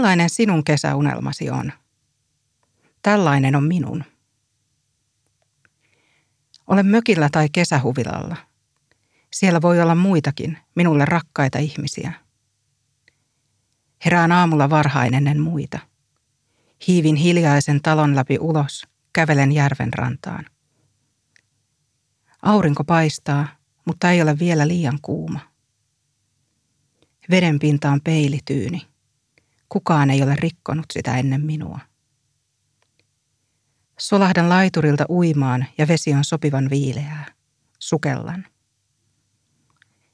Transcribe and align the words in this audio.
Millainen 0.00 0.30
sinun 0.30 0.64
kesäunelmasi 0.64 1.50
on? 1.50 1.72
Tällainen 3.02 3.56
on 3.56 3.64
minun. 3.64 4.04
Olen 6.66 6.86
mökillä 6.86 7.28
tai 7.32 7.48
kesähuvilalla. 7.52 8.36
Siellä 9.32 9.62
voi 9.62 9.80
olla 9.80 9.94
muitakin, 9.94 10.58
minulle 10.74 11.04
rakkaita 11.04 11.58
ihmisiä. 11.58 12.12
Herään 14.04 14.32
aamulla 14.32 14.70
varhain 14.70 15.14
ennen 15.14 15.40
muita. 15.40 15.78
Hiivin 16.86 17.16
hiljaisen 17.16 17.82
talon 17.82 18.16
läpi 18.16 18.38
ulos, 18.38 18.88
kävelen 19.12 19.52
järven 19.52 19.92
rantaan. 19.92 20.46
Aurinko 22.42 22.84
paistaa, 22.84 23.48
mutta 23.84 24.10
ei 24.10 24.22
ole 24.22 24.38
vielä 24.38 24.68
liian 24.68 24.98
kuuma. 25.02 25.40
Veden 27.30 27.58
pinta 27.58 27.90
on 27.90 28.00
peilityyni. 28.00 28.89
Kukaan 29.70 30.10
ei 30.10 30.22
ole 30.22 30.36
rikkonut 30.36 30.86
sitä 30.92 31.16
ennen 31.16 31.40
minua. 31.40 31.78
Solahdan 33.98 34.48
laiturilta 34.48 35.04
uimaan 35.08 35.66
ja 35.78 35.88
vesi 35.88 36.14
on 36.14 36.24
sopivan 36.24 36.70
viileää. 36.70 37.26
Sukellan. 37.78 38.46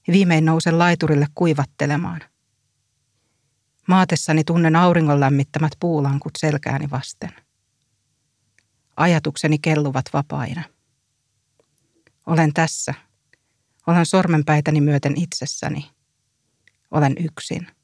Viimein 0.08 0.44
nousen 0.44 0.78
laiturille 0.78 1.26
kuivattelemaan. 1.34 2.20
Maatessani 3.88 4.44
tunnen 4.44 4.76
auringon 4.76 5.20
lämmittämät 5.20 5.72
puulankut 5.80 6.32
selkääni 6.38 6.90
vasten. 6.90 7.32
Ajatukseni 8.96 9.58
kelluvat 9.58 10.04
vapaina. 10.12 10.62
Olen 12.26 12.52
tässä. 12.52 12.94
Olen 13.86 14.06
sormenpäitäni 14.06 14.80
myöten 14.80 15.16
itsessäni. 15.16 15.90
Olen 16.90 17.16
yksin. 17.18 17.75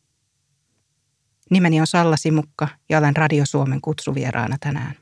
Nimeni 1.51 1.81
on 1.81 1.87
Salla 1.87 2.17
Simukka 2.17 2.69
ja 2.89 2.99
olen 2.99 3.17
Radio 3.17 3.47
Suomen 3.47 3.81
kutsuvieraana 3.81 4.57
tänään. 4.61 4.95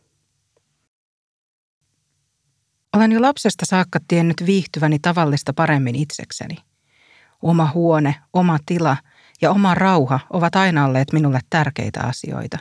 Olen 2.97 3.13
jo 3.13 3.23
lapsesta 3.23 3.67
saakka 3.67 3.99
tiennyt 4.09 4.37
viihtyväni 4.47 4.99
tavallista 4.99 5.53
paremmin 5.53 5.95
itsekseni. 5.95 6.57
Oma 7.43 7.71
huone, 7.75 8.15
oma 8.33 8.59
tila 8.67 8.97
ja 9.41 9.51
oma 9.51 9.75
rauha 9.75 10.21
ovat 10.31 10.57
aina 10.57 10.85
olleet 10.85 11.13
minulle 11.13 11.41
tärkeitä 11.51 12.01
asioita. 12.01 12.59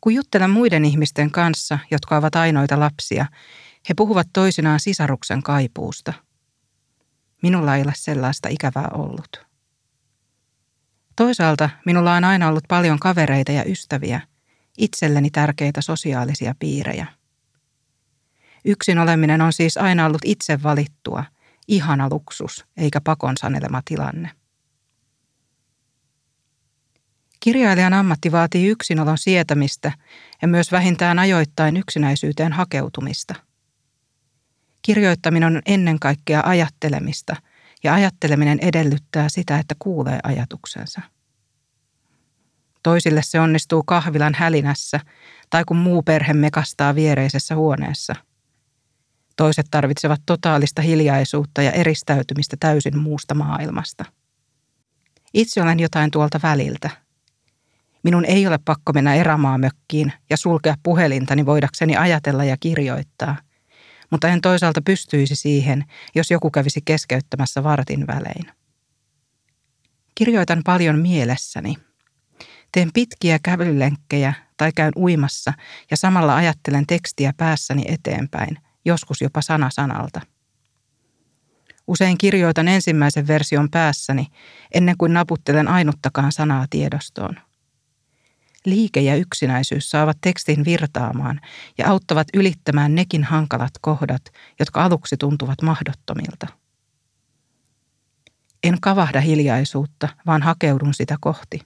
Kun 0.00 0.14
juttelen 0.14 0.50
muiden 0.50 0.84
ihmisten 0.84 1.30
kanssa, 1.30 1.78
jotka 1.90 2.16
ovat 2.16 2.36
ainoita 2.36 2.80
lapsia, 2.80 3.26
he 3.88 3.94
puhuvat 3.96 4.28
toisinaan 4.32 4.80
sisaruksen 4.80 5.42
kaipuusta. 5.42 6.12
Minulla 7.42 7.76
ei 7.76 7.82
ole 7.82 7.92
sellaista 7.96 8.48
ikävää 8.48 8.88
ollut. 8.94 9.49
Toisaalta 11.20 11.70
minulla 11.86 12.14
on 12.14 12.24
aina 12.24 12.48
ollut 12.48 12.64
paljon 12.68 12.98
kavereita 12.98 13.52
ja 13.52 13.64
ystäviä, 13.64 14.20
itselleni 14.78 15.30
tärkeitä 15.30 15.80
sosiaalisia 15.80 16.54
piirejä. 16.58 17.06
Yksin 18.64 18.98
oleminen 18.98 19.40
on 19.40 19.52
siis 19.52 19.76
aina 19.76 20.06
ollut 20.06 20.22
itse 20.24 20.62
valittua, 20.62 21.24
ihana 21.68 22.08
luksus 22.10 22.66
eikä 22.76 23.00
pakon 23.00 23.36
sanelema 23.36 23.82
tilanne. 23.84 24.30
Kirjailijan 27.40 27.94
ammatti 27.94 28.32
vaatii 28.32 28.68
yksinolon 28.68 29.18
sietämistä 29.18 29.92
ja 30.42 30.48
myös 30.48 30.72
vähintään 30.72 31.18
ajoittain 31.18 31.76
yksinäisyyteen 31.76 32.52
hakeutumista. 32.52 33.34
Kirjoittaminen 34.82 35.56
on 35.56 35.62
ennen 35.66 35.98
kaikkea 35.98 36.42
ajattelemista– 36.44 37.36
ja 37.84 37.94
ajatteleminen 37.94 38.58
edellyttää 38.62 39.28
sitä, 39.28 39.58
että 39.58 39.74
kuulee 39.78 40.20
ajatuksensa. 40.22 41.00
Toisille 42.82 43.20
se 43.24 43.40
onnistuu 43.40 43.82
kahvilan 43.82 44.34
hälinässä 44.34 45.00
tai 45.50 45.64
kun 45.64 45.76
muu 45.76 46.02
perhe 46.02 46.32
mekastaa 46.32 46.94
viereisessä 46.94 47.54
huoneessa. 47.56 48.14
Toiset 49.36 49.66
tarvitsevat 49.70 50.20
totaalista 50.26 50.82
hiljaisuutta 50.82 51.62
ja 51.62 51.72
eristäytymistä 51.72 52.56
täysin 52.60 52.98
muusta 52.98 53.34
maailmasta. 53.34 54.04
Itse 55.34 55.62
olen 55.62 55.80
jotain 55.80 56.10
tuolta 56.10 56.40
väliltä. 56.42 56.90
Minun 58.02 58.24
ei 58.24 58.46
ole 58.46 58.58
pakko 58.64 58.92
mennä 58.92 59.14
erämaamökkiin 59.14 60.12
ja 60.30 60.36
sulkea 60.36 60.74
puhelintani 60.82 61.46
voidakseni 61.46 61.96
ajatella 61.96 62.44
ja 62.44 62.56
kirjoittaa– 62.60 63.36
mutta 64.10 64.28
en 64.28 64.40
toisaalta 64.40 64.82
pystyisi 64.82 65.36
siihen, 65.36 65.84
jos 66.14 66.30
joku 66.30 66.50
kävisi 66.50 66.80
keskeyttämässä 66.84 67.62
vartin 67.62 68.06
välein. 68.06 68.50
Kirjoitan 70.14 70.62
paljon 70.64 70.98
mielessäni. 70.98 71.76
Teen 72.72 72.90
pitkiä 72.94 73.38
kävelylenkkejä 73.42 74.32
tai 74.56 74.72
käyn 74.72 74.92
uimassa 74.96 75.52
ja 75.90 75.96
samalla 75.96 76.36
ajattelen 76.36 76.86
tekstiä 76.86 77.32
päässäni 77.36 77.82
eteenpäin, 77.88 78.58
joskus 78.84 79.20
jopa 79.20 79.42
sana 79.42 79.70
sanalta. 79.70 80.20
Usein 81.86 82.18
kirjoitan 82.18 82.68
ensimmäisen 82.68 83.26
version 83.26 83.70
päässäni 83.70 84.26
ennen 84.74 84.96
kuin 84.98 85.12
naputtelen 85.12 85.68
ainuttakaan 85.68 86.32
sanaa 86.32 86.66
tiedostoon– 86.70 87.36
Liike 88.64 89.00
ja 89.00 89.16
yksinäisyys 89.16 89.90
saavat 89.90 90.18
tekstin 90.20 90.64
virtaamaan 90.64 91.40
ja 91.78 91.88
auttavat 91.88 92.28
ylittämään 92.34 92.94
nekin 92.94 93.24
hankalat 93.24 93.70
kohdat, 93.80 94.22
jotka 94.58 94.84
aluksi 94.84 95.16
tuntuvat 95.16 95.62
mahdottomilta. 95.62 96.46
En 98.64 98.80
kavahda 98.80 99.20
hiljaisuutta, 99.20 100.08
vaan 100.26 100.42
hakeudun 100.42 100.94
sitä 100.94 101.16
kohti. 101.20 101.60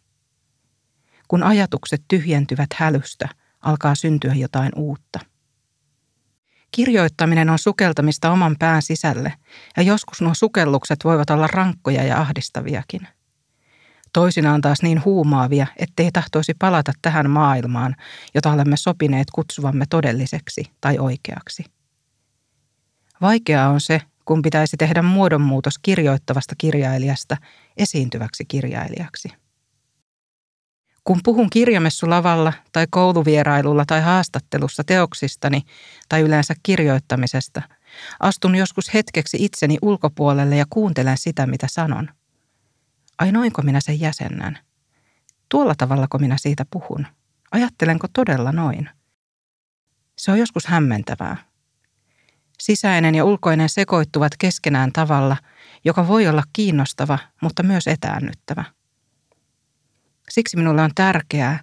Kun 1.29 1.43
ajatukset 1.43 2.05
tyhjentyvät 2.09 2.69
hälystä, 2.75 3.29
alkaa 3.61 3.95
syntyä 3.95 4.35
jotain 4.35 4.73
uutta. 4.77 5.21
Kirjoittaminen 6.71 7.51
on 7.51 7.59
sukeltamista 7.59 8.31
oman 8.31 8.57
pään 8.59 8.83
sisälle, 8.83 9.33
ja 9.77 9.83
joskus 9.83 10.21
nuo 10.21 10.35
sukellukset 10.35 10.99
voivat 11.05 11.31
olla 11.31 11.47
rankkoja 11.47 12.03
ja 12.03 12.21
ahdistaviakin– 12.21 13.09
toisinaan 14.15 14.61
taas 14.61 14.83
niin 14.83 15.05
huumaavia, 15.05 15.67
ettei 15.77 16.13
tahtoisi 16.13 16.55
palata 16.59 16.93
tähän 17.03 17.31
maailmaan, 17.31 17.97
jota 18.35 18.53
olemme 18.53 18.77
sopineet 18.77 19.31
kutsuvamme 19.35 19.85
todelliseksi 19.91 20.71
tai 20.81 20.99
oikeaksi. 20.99 21.65
Vaikeaa 23.21 23.69
on 23.69 23.81
se, 23.81 24.01
kun 24.25 24.43
pitäisi 24.43 24.77
tehdä 24.77 25.03
muodonmuutos 25.03 25.79
kirjoittavasta 25.79 26.55
kirjailijasta 26.59 27.37
esiintyväksi 27.77 28.45
kirjailijaksi. 28.45 29.29
Kun 31.05 31.21
puhun 31.25 31.51
kirjamessulavalla 31.51 32.53
tai 32.73 32.87
kouluvierailulla 32.91 33.85
tai 33.87 34.03
haastattelussa 34.03 34.85
teoksistani 34.85 35.63
tai 36.09 36.21
yleensä 36.21 36.55
kirjoittamisesta, 36.63 37.63
astun 38.21 38.55
joskus 38.55 38.95
hetkeksi 38.95 39.37
itseni 39.41 39.79
ulkopuolelle 39.83 40.57
ja 40.57 40.65
kuuntelen 40.71 41.19
sitä, 41.19 41.47
mitä 41.47 41.67
sanon– 41.71 42.09
Ai 43.19 43.33
noinko 43.33 43.63
minä 43.63 43.81
sen 43.81 44.01
jäsennän? 44.01 44.59
Tuolla 45.49 45.75
tavallako 45.79 46.19
minä 46.19 46.37
siitä 46.39 46.67
puhun? 46.71 47.07
Ajattelenko 47.53 48.07
todella 48.13 48.53
noin? 48.53 48.91
Se 50.19 50.33
on 50.33 50.39
joskus 50.39 50.67
hämmentävää. 50.67 51.37
Sisäinen 52.61 53.15
ja 53.15 53.25
ulkoinen 53.25 53.69
sekoittuvat 53.69 54.33
keskenään 54.39 54.93
tavalla, 54.93 55.37
joka 55.85 56.09
voi 56.09 56.29
olla 56.29 56.43
kiinnostava, 56.53 57.19
mutta 57.43 57.63
myös 57.63 57.87
etäännyttävä. 57.87 58.65
Siksi 60.29 60.57
minulle 60.57 60.83
on 60.83 60.91
tärkeää, 60.95 61.63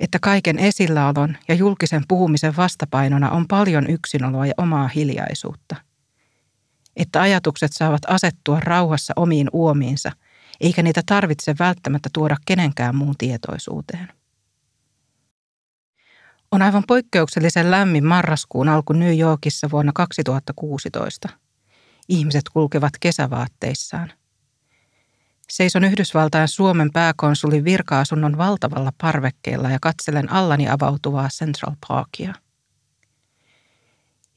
että 0.00 0.18
kaiken 0.18 0.58
esilläolon 0.58 1.36
ja 1.48 1.54
julkisen 1.54 2.02
puhumisen 2.08 2.56
vastapainona 2.56 3.30
on 3.30 3.48
paljon 3.48 3.90
yksinoloa 3.90 4.46
ja 4.46 4.54
omaa 4.56 4.88
hiljaisuutta. 4.88 5.76
Että 6.96 7.20
ajatukset 7.20 7.72
saavat 7.72 8.02
asettua 8.06 8.60
rauhassa 8.60 9.12
omiin 9.16 9.48
uomiinsa– 9.52 10.12
eikä 10.60 10.82
niitä 10.82 11.02
tarvitse 11.06 11.54
välttämättä 11.58 12.10
tuoda 12.12 12.36
kenenkään 12.46 12.94
muun 12.94 13.14
tietoisuuteen. 13.18 14.08
On 16.50 16.62
aivan 16.62 16.84
poikkeuksellisen 16.86 17.70
lämmin 17.70 18.04
marraskuun 18.04 18.68
alku 18.68 18.92
New 18.92 19.18
Yorkissa 19.18 19.70
vuonna 19.70 19.92
2016. 19.94 21.28
Ihmiset 22.08 22.42
kulkevat 22.52 22.92
kesävaatteissaan. 23.00 24.12
Seison 25.50 25.84
Yhdysvaltain 25.84 26.48
Suomen 26.48 26.92
pääkonsulin 26.92 27.64
virka-asunnon 27.64 28.38
valtavalla 28.38 28.92
parvekkeella 29.00 29.70
ja 29.70 29.78
katselen 29.82 30.32
allani 30.32 30.68
avautuvaa 30.68 31.28
Central 31.28 31.72
Parkia. 31.88 32.34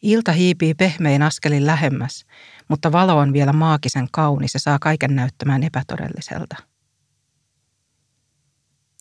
Ilta 0.04 0.32
hiipii 0.32 0.74
pehmein 0.74 1.22
askelin 1.22 1.66
lähemmäs 1.66 2.26
mutta 2.68 2.92
valo 2.92 3.18
on 3.18 3.34
vielä 3.34 3.54
maagisen 3.54 4.08
kaunis 4.12 4.54
ja 4.54 4.60
saa 4.60 4.80
kaiken 4.80 5.16
näyttämään 5.16 5.64
epätodelliselta. 5.64 6.56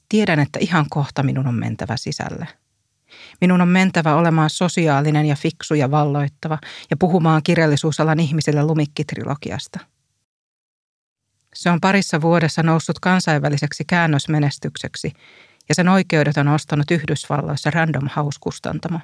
Tiedän, 0.08 0.40
että 0.40 0.58
ihan 0.58 0.86
kohta 0.90 1.22
minun 1.22 1.46
on 1.46 1.54
mentävä 1.54 1.96
sisälle. 1.96 2.48
Minun 3.40 3.60
on 3.60 3.68
mentävä 3.68 4.14
olemaan 4.14 4.50
sosiaalinen 4.50 5.26
ja 5.26 5.36
fiksu 5.36 5.74
ja 5.74 5.90
valloittava 5.90 6.58
ja 6.90 6.96
puhumaan 6.96 7.42
kirjallisuusalan 7.42 8.20
ihmisille 8.20 8.62
lumikkitrilogiasta. 8.62 9.78
Se 11.54 11.70
on 11.70 11.80
parissa 11.80 12.20
vuodessa 12.20 12.62
noussut 12.62 12.98
kansainväliseksi 12.98 13.84
käännösmenestykseksi 13.86 15.12
ja 15.68 15.74
sen 15.74 15.88
oikeudet 15.88 16.36
on 16.36 16.48
ostanut 16.48 16.90
Yhdysvalloissa 16.90 17.70
Random 17.70 18.08
House-kustantamo. 18.16 19.00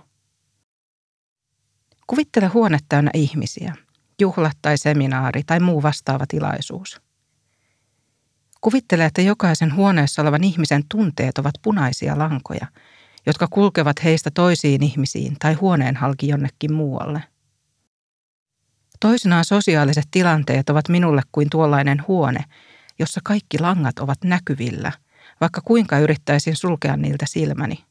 Kuvittele 2.08 2.46
huone 2.46 2.78
täynnä 2.88 3.10
ihmisiä, 3.14 3.74
juhla 4.20 4.50
tai 4.62 4.78
seminaari 4.78 5.42
tai 5.46 5.60
muu 5.60 5.82
vastaava 5.82 6.24
tilaisuus. 6.28 7.00
Kuvittele, 8.60 9.04
että 9.04 9.22
jokaisen 9.22 9.74
huoneessa 9.74 10.22
olevan 10.22 10.44
ihmisen 10.44 10.82
tunteet 10.88 11.38
ovat 11.38 11.54
punaisia 11.62 12.18
lankoja, 12.18 12.66
jotka 13.26 13.46
kulkevat 13.50 14.04
heistä 14.04 14.30
toisiin 14.30 14.82
ihmisiin 14.82 15.36
tai 15.38 15.54
huoneen 15.54 15.96
halki 15.96 16.28
jonnekin 16.28 16.72
muualle. 16.72 17.22
Toisinaan 19.00 19.44
sosiaaliset 19.44 20.08
tilanteet 20.10 20.70
ovat 20.70 20.88
minulle 20.88 21.22
kuin 21.32 21.50
tuollainen 21.50 22.04
huone, 22.08 22.44
jossa 22.98 23.20
kaikki 23.24 23.58
langat 23.58 23.98
ovat 23.98 24.18
näkyvillä, 24.24 24.92
vaikka 25.40 25.60
kuinka 25.64 25.98
yrittäisin 25.98 26.56
sulkea 26.56 26.96
niiltä 26.96 27.26
silmäni. 27.28 27.87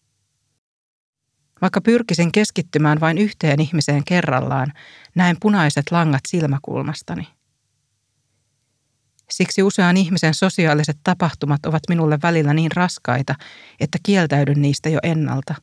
Vaikka 1.62 1.82
pyrkisin 1.82 2.32
keskittymään 2.32 3.00
vain 3.00 3.18
yhteen 3.18 3.62
ihmiseen 3.62 4.04
kerrallaan, 4.04 4.74
näen 5.16 5.38
punaiset 5.42 5.92
langat 5.92 6.22
silmäkulmastani. 6.28 7.28
Siksi 9.30 9.64
usean 9.64 9.98
ihmisen 9.98 10.34
sosiaaliset 10.34 10.98
tapahtumat 11.04 11.66
ovat 11.66 11.84
minulle 11.90 12.20
välillä 12.24 12.54
niin 12.54 12.72
raskaita, 12.72 13.36
että 13.80 13.98
kieltäydyn 14.04 14.62
niistä 14.62 14.90
jo 14.90 15.00
ennalta, 15.04 15.56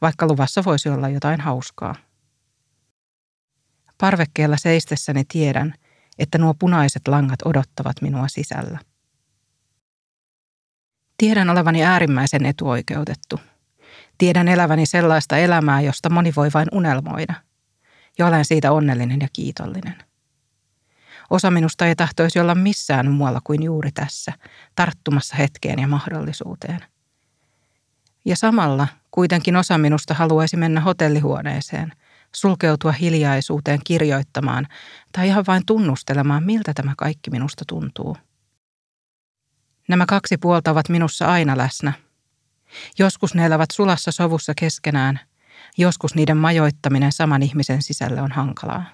vaikka 0.00 0.26
luvassa 0.26 0.64
voisi 0.64 0.88
olla 0.88 1.08
jotain 1.08 1.40
hauskaa. 1.40 1.94
Parvekkeella 3.98 4.56
seistessäni 4.56 5.24
tiedän, 5.28 5.74
että 6.18 6.38
nuo 6.38 6.54
punaiset 6.54 7.08
langat 7.08 7.38
odottavat 7.44 8.02
minua 8.02 8.28
sisällä. 8.28 8.78
Tiedän 11.18 11.50
olevani 11.50 11.84
äärimmäisen 11.84 12.46
etuoikeutettu. 12.46 13.40
Tiedän 14.18 14.48
eläväni 14.48 14.86
sellaista 14.86 15.36
elämää, 15.36 15.80
josta 15.80 16.10
moni 16.10 16.32
voi 16.36 16.50
vain 16.54 16.68
unelmoida. 16.72 17.34
Ja 18.18 18.26
olen 18.26 18.44
siitä 18.44 18.72
onnellinen 18.72 19.20
ja 19.20 19.28
kiitollinen. 19.32 19.94
Osa 21.30 21.50
minusta 21.50 21.86
ei 21.86 21.96
tahtoisi 21.96 22.40
olla 22.40 22.54
missään 22.54 23.10
muualla 23.10 23.40
kuin 23.44 23.62
juuri 23.62 23.92
tässä, 23.92 24.32
tarttumassa 24.74 25.36
hetkeen 25.36 25.78
ja 25.78 25.88
mahdollisuuteen. 25.88 26.80
Ja 28.24 28.36
samalla 28.36 28.88
kuitenkin 29.10 29.56
osa 29.56 29.78
minusta 29.78 30.14
haluaisi 30.14 30.56
mennä 30.56 30.80
hotellihuoneeseen, 30.80 31.92
sulkeutua 32.34 32.92
hiljaisuuteen 32.92 33.80
kirjoittamaan 33.84 34.66
tai 35.12 35.28
ihan 35.28 35.44
vain 35.46 35.66
tunnustelemaan, 35.66 36.44
miltä 36.44 36.72
tämä 36.74 36.94
kaikki 36.96 37.30
minusta 37.30 37.64
tuntuu. 37.68 38.16
Nämä 39.88 40.06
kaksi 40.06 40.36
puolta 40.36 40.70
ovat 40.70 40.88
minussa 40.88 41.26
aina 41.26 41.56
läsnä. 41.56 41.92
Joskus 42.98 43.34
ne 43.34 43.46
elävät 43.46 43.70
sulassa 43.72 44.12
sovussa 44.12 44.52
keskenään, 44.54 45.20
joskus 45.78 46.14
niiden 46.14 46.36
majoittaminen 46.36 47.12
saman 47.12 47.42
ihmisen 47.42 47.82
sisälle 47.82 48.22
on 48.22 48.32
hankalaa. 48.32 48.84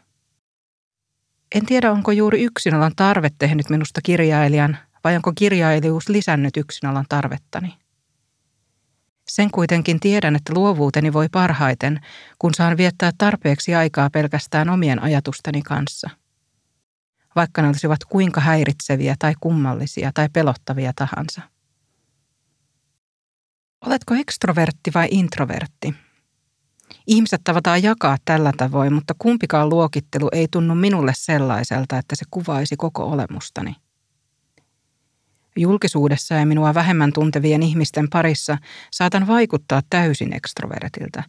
En 1.54 1.66
tiedä, 1.66 1.92
onko 1.92 2.12
juuri 2.12 2.42
yksinolon 2.42 2.92
tarve 2.96 3.30
tehnyt 3.38 3.70
minusta 3.70 4.00
kirjailijan 4.02 4.78
vai 5.04 5.16
onko 5.16 5.32
kirjailijuus 5.34 6.08
lisännyt 6.08 6.56
yksinolon 6.56 7.04
tarvettani. 7.08 7.74
Sen 9.28 9.50
kuitenkin 9.50 10.00
tiedän, 10.00 10.36
että 10.36 10.52
luovuuteni 10.54 11.12
voi 11.12 11.28
parhaiten, 11.28 12.00
kun 12.38 12.54
saan 12.54 12.76
viettää 12.76 13.10
tarpeeksi 13.18 13.74
aikaa 13.74 14.10
pelkästään 14.10 14.68
omien 14.68 15.02
ajatusteni 15.02 15.62
kanssa. 15.62 16.10
Vaikka 17.36 17.62
ne 17.62 17.68
olisivat 17.68 18.04
kuinka 18.04 18.40
häiritseviä 18.40 19.16
tai 19.18 19.34
kummallisia 19.40 20.10
tai 20.14 20.28
pelottavia 20.32 20.92
tahansa. 20.96 21.51
Oletko 23.86 24.14
ekstrovertti 24.14 24.90
vai 24.94 25.08
introvertti? 25.10 25.94
Ihmiset 27.06 27.40
tavataan 27.44 27.82
jakaa 27.82 28.16
tällä 28.24 28.52
tavoin, 28.56 28.92
mutta 28.92 29.14
kumpikaan 29.18 29.68
luokittelu 29.68 30.28
ei 30.32 30.48
tunnu 30.50 30.74
minulle 30.74 31.12
sellaiselta, 31.16 31.98
että 31.98 32.16
se 32.16 32.24
kuvaisi 32.30 32.76
koko 32.76 33.04
olemustani. 33.04 33.76
Julkisuudessa 35.56 36.34
ja 36.34 36.46
minua 36.46 36.74
vähemmän 36.74 37.12
tuntevien 37.12 37.62
ihmisten 37.62 38.10
parissa 38.10 38.58
saatan 38.90 39.26
vaikuttaa 39.26 39.82
täysin 39.90 40.32
ekstrovertilta, 40.32 41.22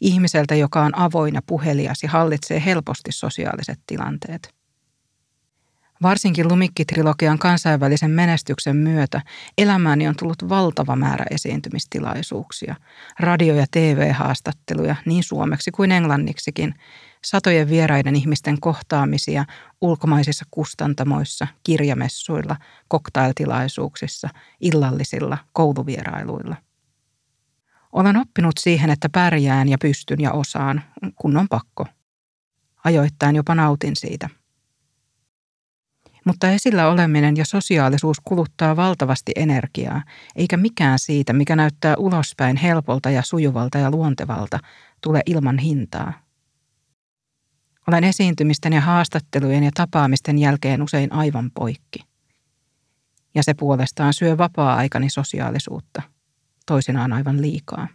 ihmiseltä, 0.00 0.54
joka 0.54 0.82
on 0.82 0.98
avoin 0.98 1.34
ja 1.34 1.42
puhelias 1.46 2.02
ja 2.02 2.08
hallitsee 2.08 2.62
helposti 2.64 3.12
sosiaaliset 3.12 3.80
tilanteet. 3.86 4.59
Varsinkin 6.02 6.48
Lumikki-trilogian 6.48 7.38
kansainvälisen 7.38 8.10
menestyksen 8.10 8.76
myötä 8.76 9.22
elämääni 9.58 10.08
on 10.08 10.14
tullut 10.16 10.48
valtava 10.48 10.96
määrä 10.96 11.24
esiintymistilaisuuksia, 11.30 12.74
radio- 13.18 13.54
ja 13.54 13.66
TV-haastatteluja 13.70 14.96
niin 15.06 15.24
suomeksi 15.24 15.70
kuin 15.70 15.92
englanniksikin, 15.92 16.74
satojen 17.24 17.68
vieraiden 17.68 18.16
ihmisten 18.16 18.60
kohtaamisia 18.60 19.44
ulkomaisissa 19.80 20.44
kustantamoissa, 20.50 21.46
kirjamessuilla, 21.62 22.56
koktailtilaisuuksissa, 22.88 24.28
illallisilla, 24.60 25.38
kouluvierailuilla. 25.52 26.56
Olen 27.92 28.16
oppinut 28.16 28.58
siihen, 28.58 28.90
että 28.90 29.08
pärjään 29.08 29.68
ja 29.68 29.78
pystyn 29.78 30.20
ja 30.20 30.32
osaan, 30.32 30.82
kun 31.16 31.36
on 31.36 31.48
pakko. 31.48 31.86
Ajoittain 32.84 33.36
jopa 33.36 33.54
nautin 33.54 33.96
siitä– 33.96 34.28
mutta 36.26 36.50
esillä 36.50 36.88
oleminen 36.88 37.36
ja 37.36 37.44
sosiaalisuus 37.44 38.20
kuluttaa 38.24 38.76
valtavasti 38.76 39.32
energiaa, 39.36 40.02
eikä 40.36 40.56
mikään 40.56 40.98
siitä, 40.98 41.32
mikä 41.32 41.56
näyttää 41.56 41.94
ulospäin 41.96 42.56
helpolta 42.56 43.10
ja 43.10 43.22
sujuvalta 43.22 43.78
ja 43.78 43.90
luontevalta, 43.90 44.58
tule 45.00 45.22
ilman 45.26 45.58
hintaa. 45.58 46.12
Olen 47.88 48.04
esiintymisten 48.04 48.72
ja 48.72 48.80
haastattelujen 48.80 49.64
ja 49.64 49.70
tapaamisten 49.74 50.38
jälkeen 50.38 50.82
usein 50.82 51.12
aivan 51.12 51.50
poikki. 51.54 52.00
Ja 53.34 53.42
se 53.42 53.54
puolestaan 53.54 54.14
syö 54.14 54.38
vapaa-aikani 54.38 55.10
sosiaalisuutta, 55.10 56.02
toisinaan 56.66 57.12
aivan 57.12 57.42
liikaa. 57.42 57.88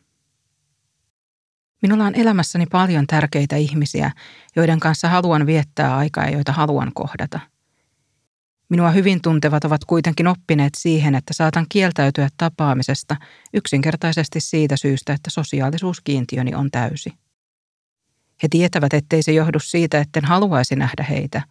Minulla 1.81 2.05
on 2.05 2.15
elämässäni 2.15 2.65
paljon 2.65 3.07
tärkeitä 3.07 3.55
ihmisiä, 3.55 4.11
joiden 4.55 4.79
kanssa 4.79 5.09
haluan 5.09 5.45
viettää 5.45 5.97
aikaa 5.97 6.25
ja 6.25 6.31
joita 6.31 6.51
haluan 6.51 6.91
kohdata– 6.93 7.39
Minua 8.69 8.91
hyvin 8.91 9.21
tuntevat 9.21 9.65
ovat 9.65 9.85
kuitenkin 9.85 10.27
oppineet 10.27 10.75
siihen, 10.77 11.15
että 11.15 11.33
saatan 11.33 11.65
kieltäytyä 11.69 12.29
tapaamisesta 12.37 13.15
yksinkertaisesti 13.53 14.41
siitä 14.41 14.77
syystä, 14.77 15.13
että 15.13 15.29
sosiaalisuuskiintiöni 15.29 16.55
on 16.55 16.71
täysi. 16.71 17.13
He 18.43 18.47
tietävät, 18.49 18.93
ettei 18.93 19.23
se 19.23 19.31
johdu 19.31 19.59
siitä, 19.59 19.99
etten 19.99 20.25
haluaisi 20.25 20.75
nähdä 20.75 21.03
heitä, 21.09 21.41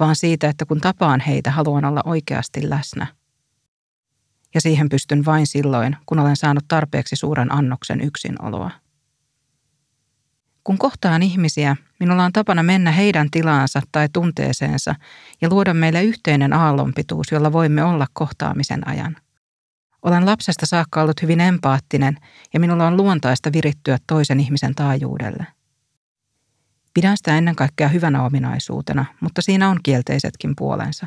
vaan 0.00 0.16
siitä, 0.16 0.48
että 0.48 0.66
kun 0.66 0.80
tapaan 0.80 1.20
heitä, 1.20 1.50
haluan 1.50 1.84
olla 1.84 2.02
oikeasti 2.04 2.70
läsnä. 2.70 3.06
Ja 4.54 4.60
siihen 4.60 4.88
pystyn 4.88 5.24
vain 5.24 5.46
silloin, 5.46 5.96
kun 6.06 6.18
olen 6.18 6.36
saanut 6.36 6.64
tarpeeksi 6.68 7.16
suuren 7.16 7.52
annoksen 7.52 8.00
yksinoloa. 8.00 8.70
Kun 10.66 10.78
kohtaan 10.78 11.22
ihmisiä, 11.22 11.76
minulla 12.00 12.24
on 12.24 12.32
tapana 12.32 12.62
mennä 12.62 12.92
heidän 12.92 13.30
tilaansa 13.30 13.82
tai 13.92 14.08
tunteeseensa 14.12 14.94
ja 15.40 15.48
luoda 15.48 15.74
meille 15.74 16.02
yhteinen 16.02 16.52
aallonpituus, 16.52 17.32
jolla 17.32 17.52
voimme 17.52 17.84
olla 17.84 18.06
kohtaamisen 18.12 18.88
ajan. 18.88 19.16
Olen 20.02 20.26
lapsesta 20.26 20.66
saakka 20.66 21.02
ollut 21.02 21.22
hyvin 21.22 21.40
empaattinen 21.40 22.16
ja 22.54 22.60
minulla 22.60 22.86
on 22.86 22.96
luontaista 22.96 23.52
virittyä 23.52 23.98
toisen 24.06 24.40
ihmisen 24.40 24.74
taajuudelle. 24.74 25.46
Pidän 26.94 27.16
sitä 27.16 27.38
ennen 27.38 27.56
kaikkea 27.56 27.88
hyvänä 27.88 28.24
ominaisuutena, 28.24 29.04
mutta 29.20 29.42
siinä 29.42 29.68
on 29.68 29.80
kielteisetkin 29.82 30.56
puolensa. 30.56 31.06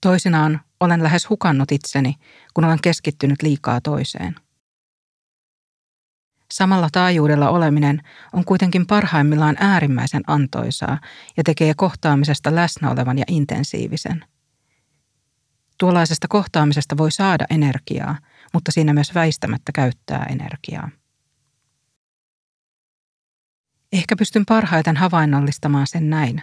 Toisinaan 0.00 0.60
olen 0.80 1.02
lähes 1.02 1.28
hukannut 1.28 1.72
itseni, 1.72 2.14
kun 2.54 2.64
olen 2.64 2.78
keskittynyt 2.82 3.42
liikaa 3.42 3.80
toiseen– 3.80 4.36
Samalla 6.52 6.88
taajuudella 6.92 7.50
oleminen 7.50 8.02
on 8.32 8.44
kuitenkin 8.44 8.86
parhaimmillaan 8.86 9.56
äärimmäisen 9.60 10.22
antoisaa 10.26 10.98
ja 11.36 11.44
tekee 11.44 11.74
kohtaamisesta 11.76 12.54
läsnä 12.54 12.90
olevan 12.90 13.18
ja 13.18 13.24
intensiivisen. 13.28 14.24
Tuollaisesta 15.78 16.28
kohtaamisesta 16.28 16.96
voi 16.96 17.12
saada 17.12 17.44
energiaa, 17.50 18.18
mutta 18.52 18.72
siinä 18.72 18.92
myös 18.92 19.14
väistämättä 19.14 19.72
käyttää 19.72 20.26
energiaa. 20.30 20.90
Ehkä 23.92 24.16
pystyn 24.16 24.46
parhaiten 24.46 24.96
havainnollistamaan 24.96 25.86
sen 25.86 26.10
näin. 26.10 26.42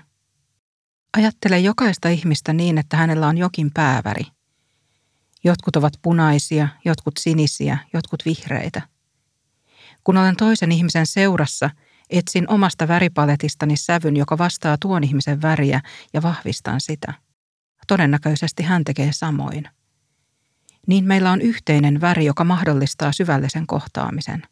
Ajattele 1.18 1.60
jokaista 1.60 2.10
ihmistä 2.10 2.54
niin, 2.54 2.78
että 2.78 2.98
hänellä 2.98 3.28
on 3.28 3.38
jokin 3.38 3.72
pääväri. 3.74 4.24
Jotkut 5.44 5.76
ovat 5.76 5.94
punaisia, 6.02 6.68
jotkut 6.86 7.14
sinisiä, 7.18 7.78
jotkut 7.94 8.26
vihreitä– 8.26 8.82
kun 10.04 10.18
olen 10.18 10.36
toisen 10.36 10.72
ihmisen 10.72 11.06
seurassa, 11.06 11.70
etsin 12.10 12.50
omasta 12.50 12.88
väripaletistani 12.88 13.78
sävyn, 13.78 14.18
joka 14.18 14.38
vastaa 14.38 14.78
tuon 14.78 15.04
ihmisen 15.04 15.42
väriä 15.42 15.82
ja 16.14 16.22
vahvistan 16.22 16.82
sitä. 16.82 17.14
Todennäköisesti 17.88 18.64
hän 18.64 18.84
tekee 18.84 19.12
samoin. 19.12 19.64
niin 20.88 21.06
meillä 21.06 21.32
on 21.32 21.42
yhteinen 21.42 22.02
väri, 22.02 22.26
joka 22.26 22.44
mahdollistaa 22.44 23.12
syvällisen 23.12 23.68
kohtaamisen. 23.68 24.44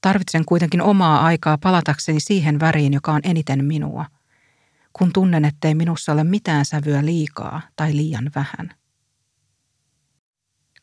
Tarvitsen 0.00 0.44
kuitenkin 0.44 0.82
omaa 0.82 1.24
aikaa 1.24 1.58
palatakseni 1.58 2.20
siihen 2.20 2.60
väriin, 2.60 2.92
joka 2.92 3.12
on 3.12 3.20
eniten 3.24 3.64
minua, 3.64 4.06
kun 4.92 5.12
tunnen, 5.12 5.44
ettei 5.44 5.74
minussa 5.74 6.12
ole 6.12 6.24
mitään 6.24 6.64
sävyä 6.64 7.04
liikaa 7.04 7.62
tai 7.76 7.96
liian 7.96 8.30
vähän. 8.34 8.74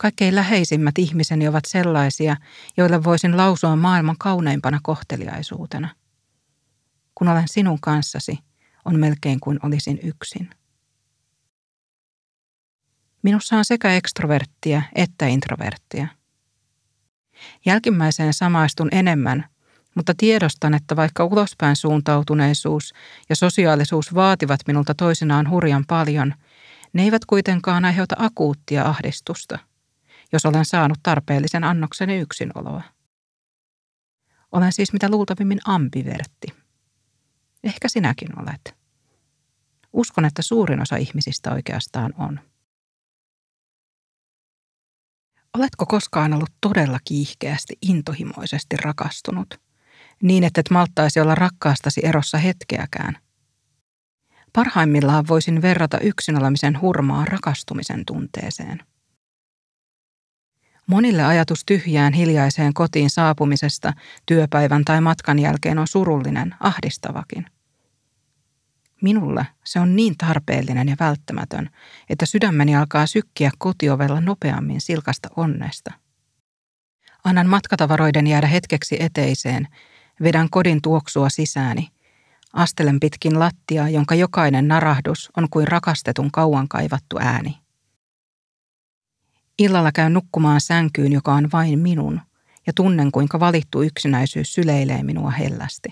Kaikkein 0.03 0.35
läheisimmät 0.35 0.97
ihmiseni 0.97 1.47
ovat 1.47 1.65
sellaisia, 1.65 2.35
joille 2.77 3.03
voisin 3.03 3.37
lausua 3.37 3.75
maailman 3.75 4.15
kauneimpana 4.19 4.79
kohteliaisuutena. 4.83 5.89
Kun 7.15 7.27
olen 7.27 7.47
sinun 7.47 7.77
kanssasi, 7.81 8.39
on 8.85 8.99
melkein 8.99 9.39
kuin 9.39 9.59
olisin 9.63 9.99
yksin. 10.03 10.49
Minussa 13.21 13.57
on 13.57 13.65
sekä 13.65 13.95
ekstroverttia 13.95 14.81
että 14.95 15.27
introverttia. 15.27 16.07
Jälkimmäiseen 17.65 18.33
samaistun 18.33 18.89
enemmän, 18.91 19.45
mutta 19.95 20.13
tiedostan, 20.17 20.73
että 20.73 20.95
vaikka 20.95 21.25
ulospäin 21.25 21.75
suuntautuneisuus 21.75 22.93
ja 23.29 23.35
sosiaalisuus 23.35 24.15
vaativat 24.15 24.59
minulta 24.67 24.93
toisinaan 24.93 25.49
hurjan 25.49 25.85
paljon, 25.87 26.33
ne 26.93 27.03
eivät 27.03 27.25
kuitenkaan 27.25 27.85
aiheuta 27.85 28.15
akuuttia 28.19 28.85
ahdistusta, 28.85 29.59
jos 30.33 30.45
olen 30.45 30.65
saanut 30.65 30.99
tarpeellisen 31.03 31.63
annokseni 31.63 32.17
yksinoloa. 32.17 32.81
Olen 34.51 34.73
siis 34.73 34.93
mitä 34.93 35.09
luultavimmin 35.09 35.59
ambivertti. 35.65 36.47
Ehkä 37.63 37.89
sinäkin 37.89 38.39
olet. 38.39 38.75
Uskon, 39.93 40.25
että 40.25 40.41
suurin 40.41 40.81
osa 40.81 40.95
ihmisistä 40.95 41.51
oikeastaan 41.51 42.13
on. 42.17 42.39
Oletko 45.53 45.85
koskaan 45.85 46.33
ollut 46.33 46.51
todella 46.61 46.99
kiihkeästi, 47.05 47.77
intohimoisesti 47.81 48.77
rakastunut? 48.77 49.61
Niin, 50.21 50.43
että 50.43 50.61
et 50.61 50.69
malttaisi 50.69 51.19
olla 51.19 51.35
rakkaastasi 51.35 52.01
erossa 52.05 52.37
hetkeäkään. 52.37 53.17
Parhaimmillaan 54.53 55.27
voisin 55.27 55.61
verrata 55.61 55.99
yksin 55.99 56.37
olemisen 56.37 56.81
hurmaa 56.81 57.25
rakastumisen 57.25 58.05
tunteeseen. 58.05 58.92
Monille 60.87 61.23
ajatus 61.23 61.65
tyhjään 61.65 62.13
hiljaiseen 62.13 62.73
kotiin 62.73 63.09
saapumisesta 63.09 63.93
työpäivän 64.25 64.85
tai 64.85 65.01
matkan 65.01 65.39
jälkeen 65.39 65.79
on 65.79 65.87
surullinen, 65.87 66.55
ahdistavakin. 66.59 67.45
Minulle 69.01 69.47
se 69.63 69.79
on 69.79 69.95
niin 69.95 70.17
tarpeellinen 70.17 70.89
ja 70.89 70.95
välttämätön, 70.99 71.69
että 72.09 72.25
sydämeni 72.25 72.75
alkaa 72.75 73.07
sykkiä 73.07 73.51
kotiovella 73.57 74.21
nopeammin 74.21 74.81
silkasta 74.81 75.29
onnesta. 75.35 75.93
Annan 77.23 77.47
matkatavaroiden 77.47 78.27
jäädä 78.27 78.47
hetkeksi 78.47 78.97
eteiseen, 78.99 79.67
vedän 80.23 80.49
kodin 80.49 80.81
tuoksua 80.81 81.29
sisääni, 81.29 81.89
astelen 82.53 82.99
pitkin 82.99 83.39
lattiaa, 83.39 83.89
jonka 83.89 84.15
jokainen 84.15 84.67
narahdus 84.67 85.31
on 85.37 85.47
kuin 85.49 85.67
rakastetun 85.67 86.31
kauan 86.31 86.67
kaivattu 86.67 87.17
ääni. 87.19 87.62
Illalla 89.59 89.91
käyn 89.91 90.13
nukkumaan 90.13 90.61
sänkyyn, 90.61 91.11
joka 91.11 91.33
on 91.33 91.49
vain 91.53 91.79
minun, 91.79 92.21
ja 92.67 92.73
tunnen 92.75 93.11
kuinka 93.11 93.39
valittu 93.39 93.83
yksinäisyys 93.83 94.53
syleilee 94.53 95.03
minua 95.03 95.31
hellästi. 95.31 95.89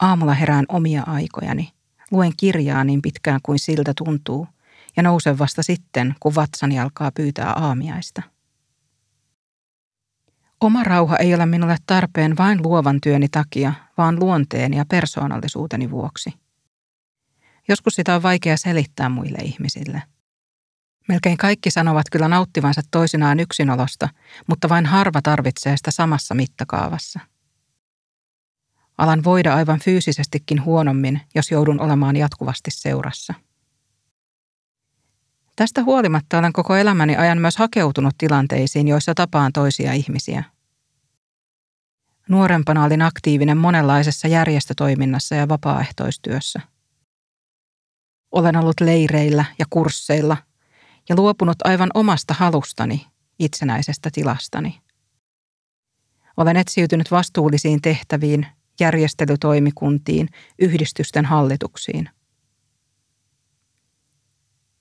Aamulla 0.00 0.34
herään 0.34 0.64
omia 0.68 1.02
aikojani. 1.06 1.72
Luen 2.10 2.32
kirjaa 2.36 2.84
niin 2.84 3.02
pitkään 3.02 3.40
kuin 3.42 3.58
siltä 3.58 3.92
tuntuu 3.96 4.46
ja 4.96 5.02
nousen 5.02 5.38
vasta 5.38 5.62
sitten, 5.62 6.14
kun 6.20 6.34
vatsani 6.34 6.80
alkaa 6.80 7.10
pyytää 7.14 7.52
aamiaista. 7.52 8.22
Oma 10.60 10.84
rauha 10.84 11.16
ei 11.16 11.34
ole 11.34 11.46
minulle 11.46 11.76
tarpeen 11.86 12.36
vain 12.36 12.62
luovan 12.62 13.00
työni 13.00 13.28
takia, 13.28 13.72
vaan 13.98 14.20
luonteen 14.20 14.74
ja 14.74 14.84
persoonallisuuteni 14.84 15.90
vuoksi. 15.90 16.30
Joskus 17.68 17.94
sitä 17.94 18.14
on 18.14 18.22
vaikea 18.22 18.56
selittää 18.56 19.08
muille 19.08 19.38
ihmisille. 19.38 20.02
Melkein 21.08 21.36
kaikki 21.36 21.70
sanovat 21.70 22.06
kyllä 22.12 22.28
nauttivansa 22.28 22.80
toisinaan 22.90 23.40
yksinolosta, 23.40 24.08
mutta 24.46 24.68
vain 24.68 24.86
harva 24.86 25.22
tarvitsee 25.22 25.76
sitä 25.76 25.90
samassa 25.90 26.34
mittakaavassa. 26.34 27.20
Alan 28.98 29.24
voida 29.24 29.54
aivan 29.54 29.80
fyysisestikin 29.80 30.64
huonommin, 30.64 31.20
jos 31.34 31.50
joudun 31.50 31.80
olemaan 31.80 32.16
jatkuvasti 32.16 32.70
seurassa. 32.70 33.34
Tästä 35.56 35.82
huolimatta 35.82 36.38
olen 36.38 36.52
koko 36.52 36.76
elämäni 36.76 37.16
ajan 37.16 37.38
myös 37.38 37.56
hakeutunut 37.56 38.14
tilanteisiin, 38.18 38.88
joissa 38.88 39.14
tapaan 39.14 39.52
toisia 39.52 39.92
ihmisiä. 39.92 40.44
Nuorempana 42.28 42.84
olin 42.84 43.02
aktiivinen 43.02 43.58
monenlaisessa 43.58 44.28
järjestötoiminnassa 44.28 45.34
ja 45.34 45.48
vapaaehtoistyössä. 45.48 46.60
Olen 48.30 48.56
ollut 48.56 48.80
leireillä 48.80 49.44
ja 49.58 49.64
kursseilla 49.70 50.36
ja 51.08 51.16
luopunut 51.16 51.56
aivan 51.64 51.90
omasta 51.94 52.34
halustani, 52.34 53.06
itsenäisestä 53.38 54.10
tilastani. 54.12 54.80
Olen 56.36 56.56
etsiytynyt 56.56 57.10
vastuullisiin 57.10 57.82
tehtäviin 57.82 58.46
järjestelytoimikuntiin, 58.80 60.28
yhdistysten 60.58 61.24
hallituksiin. 61.24 62.08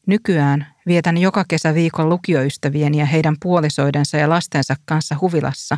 Nykyään 0.08 0.68
vietän 0.88 1.18
joka 1.18 1.46
kesä 1.48 1.74
viikon 1.74 2.10
lukioystävien 2.10 2.96
ja 2.96 3.06
heidän 3.06 3.36
puolisoidensa 3.42 4.18
ja 4.18 4.30
lastensa 4.30 4.76
kanssa 4.86 5.16
huvilassa, 5.22 5.78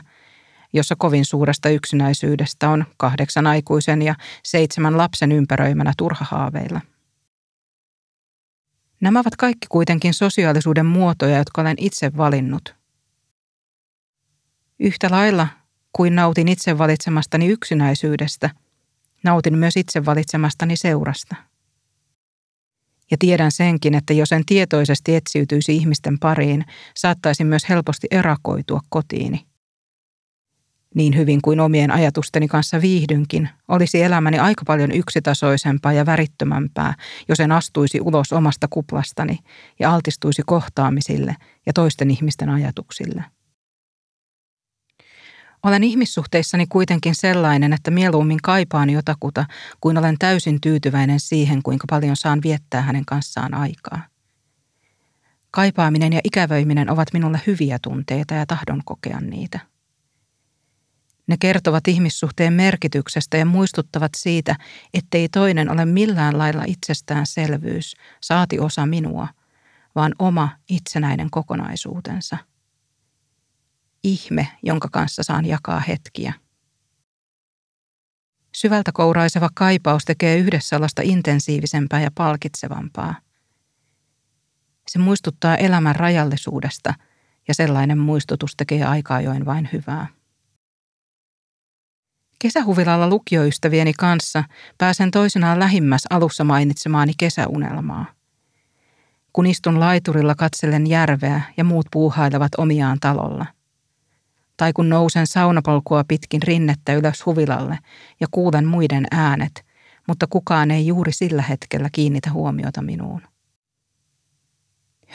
jossa 0.73 0.95
kovin 0.97 1.25
suuresta 1.25 1.69
yksinäisyydestä 1.69 2.69
on 2.69 2.85
kahdeksan 2.97 3.47
aikuisen 3.47 4.01
ja 4.01 4.15
seitsemän 4.43 4.97
lapsen 4.97 5.31
ympäröimänä 5.31 5.93
turha 5.97 6.25
haaveilla. 6.29 6.81
Nämä 9.01 9.19
ovat 9.19 9.35
kaikki 9.35 9.67
kuitenkin 9.69 10.13
sosiaalisuuden 10.13 10.85
muotoja, 10.85 11.37
jotka 11.37 11.61
olen 11.61 11.77
itse 11.79 12.17
valinnut. 12.17 12.75
Yhtä 14.79 15.07
lailla 15.11 15.47
kuin 15.93 16.15
nautin 16.15 16.47
itse 16.47 16.77
valitsemastani 16.77 17.47
yksinäisyydestä, 17.47 18.49
nautin 19.23 19.57
myös 19.57 19.77
itse 19.77 20.05
valitsemastani 20.05 20.77
seurasta. 20.77 21.35
Ja 23.11 23.17
tiedän 23.19 23.51
senkin, 23.51 23.95
että 23.95 24.13
jos 24.13 24.31
en 24.31 24.45
tietoisesti 24.45 25.15
etsiytyisi 25.15 25.75
ihmisten 25.75 26.19
pariin, 26.19 26.65
saattaisin 26.95 27.47
myös 27.47 27.69
helposti 27.69 28.07
erakoitua 28.11 28.79
kotiini. 28.89 29.48
Niin 30.95 31.17
hyvin 31.17 31.41
kuin 31.41 31.59
omien 31.59 31.91
ajatusteni 31.91 32.47
kanssa 32.47 32.81
viihdynkin, 32.81 33.49
olisi 33.67 34.01
elämäni 34.01 34.39
aika 34.39 34.65
paljon 34.65 34.91
yksitasoisempaa 34.91 35.93
ja 35.93 36.05
värittömämpää, 36.05 36.93
jos 37.27 37.39
en 37.39 37.51
astuisi 37.51 38.01
ulos 38.01 38.33
omasta 38.33 38.67
kuplastani 38.69 39.39
ja 39.79 39.93
altistuisi 39.93 40.41
kohtaamisille 40.45 41.35
ja 41.65 41.73
toisten 41.73 42.11
ihmisten 42.11 42.49
ajatuksille. 42.49 43.23
Olen 45.63 45.83
ihmissuhteissani 45.83 46.67
kuitenkin 46.67 47.15
sellainen, 47.15 47.73
että 47.73 47.91
mieluummin 47.91 48.39
kaipaan 48.43 48.89
jotakuta, 48.89 49.45
kuin 49.81 49.97
olen 49.97 50.15
täysin 50.19 50.61
tyytyväinen 50.61 51.19
siihen, 51.19 51.63
kuinka 51.63 51.85
paljon 51.89 52.15
saan 52.15 52.39
viettää 52.43 52.81
hänen 52.81 53.05
kanssaan 53.05 53.53
aikaa. 53.53 54.01
Kaipaaminen 55.51 56.13
ja 56.13 56.19
ikävöiminen 56.23 56.89
ovat 56.89 57.07
minulle 57.13 57.41
hyviä 57.47 57.79
tunteita 57.81 58.33
ja 58.33 58.45
tahdon 58.45 58.81
kokea 58.85 59.19
niitä. 59.19 59.59
Ne 61.29 61.37
kertovat 61.39 61.87
ihmissuhteen 61.87 62.53
merkityksestä 62.53 63.37
ja 63.37 63.45
muistuttavat 63.45 64.11
siitä, 64.17 64.55
ettei 64.93 65.29
toinen 65.29 65.71
ole 65.71 65.85
millään 65.85 66.37
lailla 66.37 66.63
itsestäänselvyys, 66.67 67.95
saati 68.21 68.59
osa 68.59 68.85
minua, 68.85 69.27
vaan 69.95 70.15
oma 70.19 70.49
itsenäinen 70.69 71.29
kokonaisuutensa– 71.29 72.37
ihme, 74.03 74.47
jonka 74.63 74.87
kanssa 74.91 75.23
saan 75.23 75.45
jakaa 75.45 75.79
hetkiä. 75.79 76.33
Syvältä 78.55 78.91
kouraiseva 78.91 79.49
kaipaus 79.53 80.05
tekee 80.05 80.37
yhdessäolosta 80.37 81.01
intensiivisempää 81.05 82.01
ja 82.01 82.11
palkitsevampaa. 82.15 83.15
Se 84.87 84.99
muistuttaa 84.99 85.57
elämän 85.57 85.95
rajallisuudesta 85.95 86.93
ja 87.47 87.53
sellainen 87.53 87.97
muistutus 87.97 88.55
tekee 88.55 88.83
aika 88.83 89.15
ajoin 89.15 89.45
vain 89.45 89.69
hyvää. 89.73 90.07
Kesähuvilalla 92.39 93.09
lukioystävieni 93.09 93.93
kanssa 93.93 94.43
pääsen 94.77 95.11
toisenaan 95.11 95.59
lähimmäs 95.59 96.03
alussa 96.09 96.43
mainitsemaani 96.43 97.13
kesäunelmaa. 97.17 98.05
Kun 99.33 99.45
istun 99.45 99.79
laiturilla 99.79 100.35
katsellen 100.35 100.87
järveä 100.87 101.41
ja 101.57 101.63
muut 101.63 101.85
puuhailevat 101.91 102.51
omiaan 102.57 102.97
talolla– 102.99 103.45
tai 104.59 104.73
kun 104.73 104.89
nousen 104.89 105.27
saunapolkua 105.27 106.03
pitkin 106.07 106.43
rinnettä 106.43 106.93
ylös 106.93 107.25
huvilalle 107.25 107.79
ja 108.19 108.27
kuulen 108.31 108.65
muiden 108.65 109.05
äänet, 109.11 109.65
mutta 110.07 110.27
kukaan 110.29 110.71
ei 110.71 110.87
juuri 110.87 111.11
sillä 111.11 111.41
hetkellä 111.41 111.89
kiinnitä 111.91 112.31
huomiota 112.31 112.81
minuun. 112.81 113.21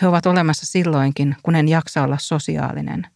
He 0.02 0.06
ovat 0.06 0.26
olemassa 0.26 0.66
silloinkin, 0.66 1.36
kun 1.42 1.54
en 1.54 1.68
jaksa 1.68 2.02
olla 2.02 2.18
sosiaalinen. 2.20 3.06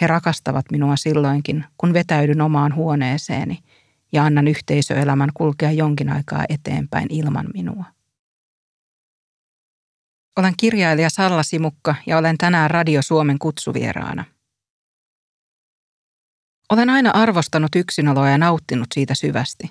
He 0.00 0.06
rakastavat 0.06 0.70
minua 0.70 0.96
silloinkin, 0.96 1.64
kun 1.78 1.92
vetäydyn 1.92 2.40
omaan 2.40 2.74
huoneeseeni 2.74 3.58
ja 4.12 4.24
annan 4.24 4.48
yhteisöelämän 4.48 5.30
kulkea 5.34 5.70
jonkin 5.70 6.12
aikaa 6.12 6.44
eteenpäin 6.48 7.06
ilman 7.10 7.46
minua. 7.54 7.84
Olen 10.36 10.54
kirjailija 10.56 11.10
Salla 11.10 11.42
Simukka 11.42 11.94
ja 12.06 12.18
olen 12.18 12.38
tänään 12.38 12.70
Radio 12.70 13.02
Suomen 13.02 13.38
kutsuvieraana. 13.38 14.24
Olen 16.70 16.90
aina 16.90 17.10
arvostanut 17.10 17.74
yksinoloa 17.76 18.28
ja 18.30 18.38
nauttinut 18.38 18.86
siitä 18.94 19.14
syvästi. 19.14 19.70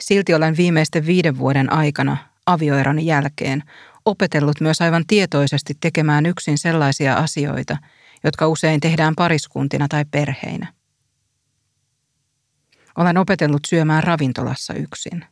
Silti 0.00 0.34
olen 0.34 0.56
viimeisten 0.56 1.06
viiden 1.06 1.38
vuoden 1.38 1.72
aikana, 1.72 2.16
avioeron 2.46 3.04
jälkeen, 3.04 3.62
opetellut 4.04 4.60
myös 4.60 4.80
aivan 4.80 5.04
tietoisesti 5.06 5.74
tekemään 5.80 6.26
yksin 6.26 6.58
sellaisia 6.58 7.14
asioita, 7.14 7.76
jotka 8.26 8.48
usein 8.48 8.80
tehdään 8.80 9.14
pariskuntina 9.16 9.88
tai 9.88 10.04
perheinä. 10.10 10.72
Olen 12.96 13.18
opetellut 13.18 13.64
syömään 13.66 14.02
ravintolassa 14.02 14.74
yksin. 14.74 15.24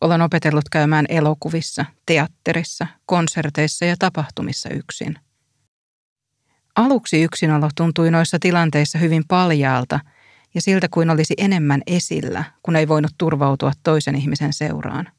Olen 0.00 0.22
opetellut 0.22 0.68
käymään 0.68 1.06
elokuvissa, 1.08 1.84
teatterissa, 2.06 2.86
konserteissa 3.06 3.84
ja 3.84 3.96
tapahtumissa 3.98 4.68
yksin. 4.68 5.18
Aluksi 6.76 7.22
yksinolo 7.22 7.68
tuntui 7.76 8.10
noissa 8.10 8.38
tilanteissa 8.40 8.98
hyvin 8.98 9.22
paljaalta 9.28 10.00
ja 10.54 10.60
siltä 10.60 10.88
kuin 10.90 11.10
olisi 11.10 11.34
enemmän 11.38 11.82
esillä, 11.86 12.44
kun 12.62 12.76
ei 12.76 12.88
voinut 12.88 13.12
turvautua 13.18 13.72
toisen 13.82 14.14
ihmisen 14.14 14.52
seuraan. 14.52 15.12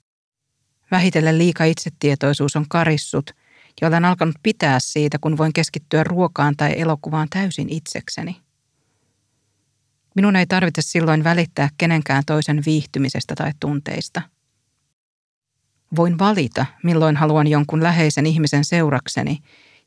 Vähitellen 0.91 1.38
liika 1.38 1.63
itsetietoisuus 1.63 2.56
on 2.56 2.65
karissut 2.70 3.32
ja 3.82 3.88
olen 3.88 4.06
alkanut 4.06 4.36
pitää 4.44 4.80
siitä, 4.80 5.18
kun 5.22 5.38
voin 5.38 5.54
keskittyä 5.54 6.04
ruokaan 6.04 6.56
tai 6.58 6.74
elokuvaan 6.80 7.28
täysin 7.30 7.70
itsekseni. 7.70 8.42
Minun 10.16 10.36
ei 10.36 10.46
tarvitse 10.46 10.82
silloin 10.82 11.24
välittää 11.24 11.70
kenenkään 11.78 12.24
toisen 12.25 12.62
viihtymisestä 12.66 13.36
tai 13.36 13.51
tunteista. 13.60 14.22
Voin 15.96 16.20
valita, 16.20 16.66
milloin 16.84 17.18
haluan 17.18 17.48
jonkun 17.48 17.84
läheisen 17.84 18.25
ihmisen 18.25 18.66
seurakseni 18.66 19.38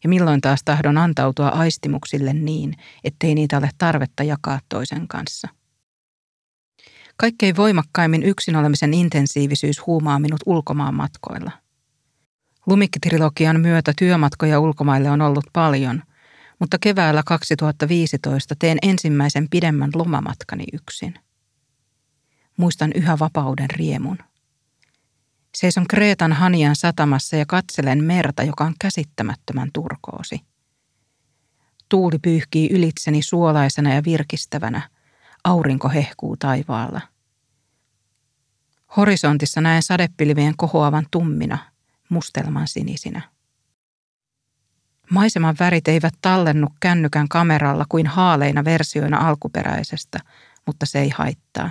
ja 0.03 0.09
milloin 0.09 0.41
taas 0.41 0.61
tahdon 0.64 0.99
antautua 0.99 1.49
aistimuksille 1.49 2.33
niin, 2.33 2.76
ettei 3.05 3.35
niitä 3.35 3.59
ole 3.59 3.71
tarvetta 3.79 4.23
jakaa 4.23 4.61
toisen 4.69 5.09
kanssa. 5.09 5.49
Kaikkein 7.17 7.57
voimakkaimmin 7.57 8.23
yksin 8.23 8.57
olemisen 8.57 8.95
intensiivisyys 8.95 9.87
huumaa 9.87 10.19
minut 10.19 10.41
ulkomaan 10.47 10.95
matkoilla. 10.95 11.63
Lumikkitrilogian 12.66 13.61
myötä 13.61 13.92
työmatkoja 13.99 14.61
ulkomaille 14.61 15.11
on 15.11 15.21
ollut 15.21 15.44
paljon, 15.52 16.02
mutta 16.59 16.78
keväällä 16.80 17.23
2015 17.26 18.54
teen 18.59 18.78
ensimmäisen 18.83 19.49
pidemmän 19.50 19.90
lomamatkani 19.94 20.64
yksin. 20.73 21.14
Muistan 22.56 22.92
yhä 22.94 23.18
vapauden 23.18 23.71
riemun. 23.71 24.18
Seison 25.54 25.87
Kreetan 25.87 26.33
Hanian 26.33 26.77
satamassa 26.77 27.37
ja 27.37 27.46
katselen 27.46 28.05
merta, 28.05 28.42
joka 28.42 28.64
on 28.64 28.74
käsittämättömän 28.81 29.68
turkoosi. 29.72 30.40
Tuuli 31.88 32.18
pyyhkii 32.18 32.70
ylitseni 32.72 33.22
suolaisena 33.22 33.94
ja 33.94 34.05
virkistävänä. 34.05 34.90
Aurinko 35.44 35.88
hehkuu 35.88 36.37
taivaalla. 36.37 37.00
Horisontissa 38.96 39.61
näen 39.61 39.83
sadepilvien 39.83 40.55
kohoavan 40.57 41.07
tummina, 41.11 41.59
mustelman 42.09 42.69
sinisinä. 42.69 43.23
Maiseman 45.11 45.57
värit 45.61 45.88
eivät 45.88 46.14
tallennu 46.23 46.69
kännykän 46.81 47.29
kameralla 47.29 47.85
kuin 47.88 48.07
haaleina 48.07 48.64
versioina 48.64 49.29
alkuperäisestä, 49.29 50.19
mutta 50.67 50.87
se 50.87 51.01
ei 51.01 51.09
haittaa. 51.09 51.71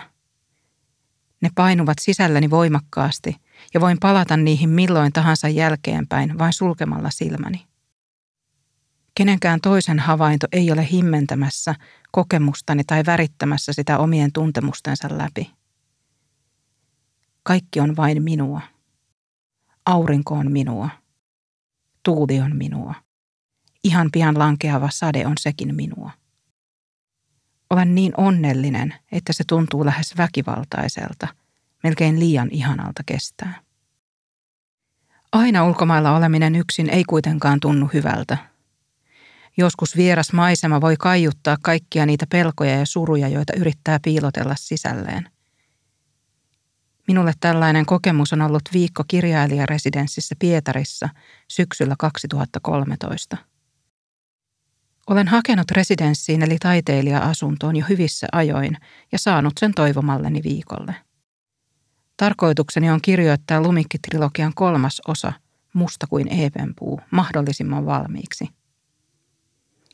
Ne 1.42 1.50
painuvat 1.56 2.00
sisälläni 2.02 2.50
voimakkaasti 2.50 3.36
ja 3.74 3.82
voin 3.82 3.98
palata 4.02 4.38
niihin 4.38 4.70
milloin 4.70 5.14
tahansa 5.14 5.50
jälkeenpäin 5.50 6.40
vain 6.40 6.54
sulkemalla 6.54 7.10
silmäni. 7.10 7.66
Kenenkään 9.16 9.62
toisen 9.62 10.00
havainto 10.00 10.48
ei 10.52 10.72
ole 10.72 10.88
himmentämässä 10.92 11.76
kokemustani 12.12 12.84
tai 12.84 13.04
värittämässä 13.06 13.74
sitä 13.74 13.98
omien 13.98 14.32
tuntemustensa 14.32 15.08
läpi. 15.12 15.52
Kaikki 17.44 17.80
on 17.80 17.96
vain 17.96 18.24
minua. 18.24 18.62
Aurinko 19.86 20.36
on 20.36 20.52
minua. 20.52 20.90
Tuuli 22.04 22.40
on 22.40 22.56
minua. 22.56 22.96
Ihan 23.84 24.10
pian 24.12 24.40
lankeava 24.40 24.90
sade 24.92 25.28
on 25.28 25.34
sekin 25.40 25.76
minua. 25.76 26.12
Olen 27.70 27.96
niin 27.96 28.14
onnellinen, 28.18 28.94
että 29.12 29.34
se 29.34 29.44
tuntuu 29.48 29.86
lähes 29.86 30.18
väkivaltaiselta, 30.18 31.28
melkein 31.84 32.20
liian 32.20 32.50
ihanalta 32.52 33.04
kestää. 33.06 33.62
Aina 35.32 35.66
ulkomailla 35.66 36.16
oleminen 36.16 36.56
yksin 36.56 36.90
ei 36.90 37.04
kuitenkaan 37.04 37.60
tunnu 37.60 37.90
hyvältä. 37.94 38.38
Joskus 39.58 39.98
vieras 39.98 40.34
maisema 40.34 40.82
voi 40.82 40.96
kaiuttaa 40.98 41.58
kaikkia 41.62 42.06
niitä 42.06 42.26
pelkoja 42.32 42.80
ja 42.80 42.86
suruja, 42.86 43.28
joita 43.28 43.54
yrittää 43.58 44.00
piilotella 44.04 44.56
sisälleen. 44.58 45.33
Minulle 47.08 47.34
tällainen 47.40 47.86
kokemus 47.86 48.34
on 48.34 48.42
ollut 48.42 48.62
viikko 48.74 49.04
kirjailijaresidenssissä 49.08 50.36
Pietarissa 50.40 51.10
syksyllä 51.48 51.96
2013. 52.00 53.38
Olen 55.08 55.28
hakenut 55.28 55.72
residenssiin 55.72 56.44
eli 56.44 56.58
taiteilija-asuntoon 56.60 57.76
jo 57.76 57.86
hyvissä 57.90 58.28
ajoin 58.32 58.78
ja 59.12 59.20
saanut 59.20 59.54
sen 59.60 59.74
toivomalleni 59.74 60.44
viikolle. 60.44 60.96
Tarkoitukseni 62.18 62.90
on 62.90 63.02
kirjoittaa 63.02 63.62
Lumikki-trilogian 63.62 64.52
kolmas 64.56 65.02
osa, 65.08 65.34
Musta 65.74 66.08
kuin 66.08 66.28
eepenpuu, 66.34 67.02
mahdollisimman 67.12 67.86
valmiiksi. 67.86 68.50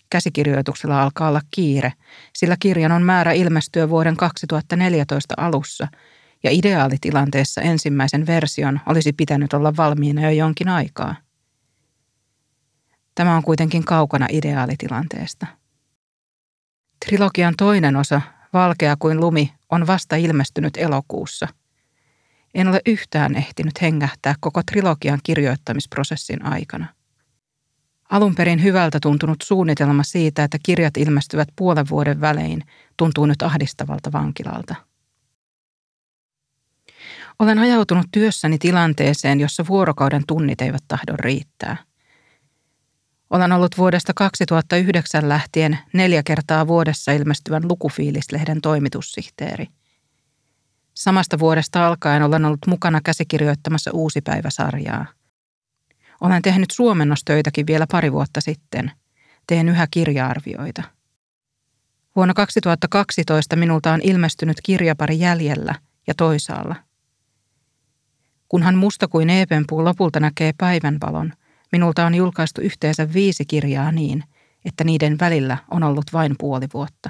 Käsikirjoituksella 0.10 1.04
alkaa 1.04 1.30
olla 1.30 1.42
kiire, 1.52 1.94
sillä 2.36 2.56
kirjan 2.60 2.92
on 2.92 3.02
määrä 3.02 3.32
ilmestyä 3.32 3.90
vuoden 3.90 4.18
2014 4.18 5.34
alussa 5.38 5.88
ja 6.44 6.52
ideaalitilanteessa 6.52 7.62
ensimmäisen 7.62 8.28
version 8.28 8.80
olisi 8.86 9.14
pitänyt 9.14 9.54
olla 9.54 9.78
valmiina 9.78 10.22
jo 10.22 10.30
jonkin 10.30 10.70
aikaa. 10.70 11.16
Tämä 13.16 13.36
on 13.36 13.44
kuitenkin 13.44 13.86
kaukana 13.86 14.28
ideaalitilanteesta. 14.30 15.48
Trilogian 17.06 17.54
toinen 17.58 17.96
osa, 17.96 18.22
Valkea 18.54 18.96
kuin 19.00 19.20
lumi, 19.20 19.54
on 19.70 19.88
vasta 19.88 20.16
ilmestynyt 20.16 20.78
elokuussa– 20.78 21.48
en 22.54 22.68
ole 22.68 22.82
yhtään 22.86 23.36
ehtinyt 23.36 23.82
hengähtää 23.82 24.36
koko 24.40 24.62
trilogian 24.64 25.20
kirjoittamisprosessin 25.24 26.46
aikana. 26.46 26.88
Alun 28.10 28.36
perin 28.36 28.64
hyvältä 28.64 29.00
tuntunut 29.02 29.42
suunnitelma 29.44 30.04
siitä, 30.04 30.44
että 30.44 30.58
kirjat 30.64 30.98
ilmestyvät 30.98 31.48
puolen 31.56 31.90
vuoden 31.90 32.22
välein, 32.22 32.64
tuntuu 32.98 33.26
nyt 33.26 33.42
ahdistavalta 33.42 34.12
vankilalta. 34.12 34.76
Olen 37.40 37.60
ajautunut 37.60 38.08
työssäni 38.12 38.58
tilanteeseen, 38.58 39.40
jossa 39.40 39.68
vuorokauden 39.68 40.24
tunnit 40.28 40.62
eivät 40.62 40.84
tahdo 40.88 41.14
riittää. 41.18 41.78
Olen 43.30 43.52
ollut 43.52 43.78
vuodesta 43.78 44.14
2009 44.16 45.30
lähtien 45.30 45.80
neljä 45.94 46.24
kertaa 46.24 46.68
vuodessa 46.68 47.12
ilmestyvän 47.12 47.68
lukufiilislehden 47.68 48.62
toimitussihteeri– 48.62 49.68
Samasta 51.00 51.40
vuodesta 51.40 51.88
alkaen 51.88 52.24
olen 52.24 52.46
ollut 52.46 52.68
mukana 52.68 53.02
käsikirjoittamassa 53.04 53.92
uusi 53.94 54.22
päiväsarjaa. 54.22 55.06
Olen 56.22 56.42
tehnyt 56.42 56.72
suomennostöitäkin 56.72 57.68
vielä 57.68 57.88
pari 57.92 58.12
vuotta 58.12 58.42
sitten. 58.42 58.92
Teen 59.48 59.70
yhä 59.70 59.88
kirjaarvioita. 59.92 60.84
Vuonna 62.16 62.34
2012 62.34 63.56
minulta 63.56 63.94
on 63.94 64.00
ilmestynyt 64.04 64.58
kirjapari 64.64 65.20
jäljellä 65.20 65.76
ja 66.08 66.14
toisaalla. 66.14 66.76
Kunhan 68.50 68.76
musta 68.76 69.08
kuin 69.08 69.30
eepenpuu 69.30 69.86
lopulta 69.86 70.20
näkee 70.20 70.54
päivänvalon, 70.58 71.34
minulta 71.72 72.06
on 72.06 72.16
julkaistu 72.16 72.62
yhteensä 72.62 73.14
viisi 73.14 73.46
kirjaa 73.46 73.92
niin, 73.92 74.24
että 74.66 74.84
niiden 74.84 75.20
välillä 75.20 75.58
on 75.72 75.84
ollut 75.84 76.06
vain 76.14 76.36
puoli 76.40 76.66
vuotta. 76.74 77.10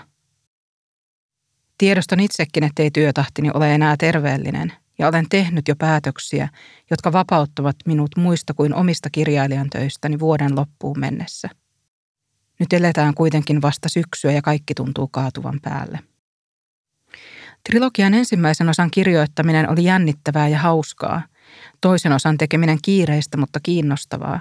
Tiedostan 1.77 2.19
itsekin, 2.19 2.63
ettei 2.63 2.91
työtahtini 2.91 3.51
ole 3.53 3.75
enää 3.75 3.95
terveellinen, 3.97 4.73
ja 4.97 5.07
olen 5.07 5.25
tehnyt 5.29 5.67
jo 5.67 5.75
päätöksiä, 5.75 6.49
jotka 6.91 7.13
vapauttavat 7.13 7.75
minut 7.85 8.09
muista 8.17 8.53
kuin 8.53 8.73
omista 8.73 9.09
kirjailijan 9.09 9.69
töistäni 9.69 10.19
vuoden 10.19 10.55
loppuun 10.55 10.99
mennessä. 10.99 11.49
Nyt 12.59 12.73
eletään 12.73 13.13
kuitenkin 13.13 13.61
vasta 13.61 13.89
syksyä 13.89 14.31
ja 14.31 14.41
kaikki 14.41 14.73
tuntuu 14.73 15.07
kaatuvan 15.07 15.59
päälle. 15.61 15.99
Trilogian 17.63 18.13
ensimmäisen 18.13 18.69
osan 18.69 18.91
kirjoittaminen 18.91 19.69
oli 19.69 19.83
jännittävää 19.83 20.47
ja 20.47 20.59
hauskaa, 20.59 21.21
Toisen 21.81 22.11
osan 22.11 22.37
tekeminen 22.37 22.77
kiireistä, 22.81 23.37
mutta 23.37 23.59
kiinnostavaa. 23.63 24.39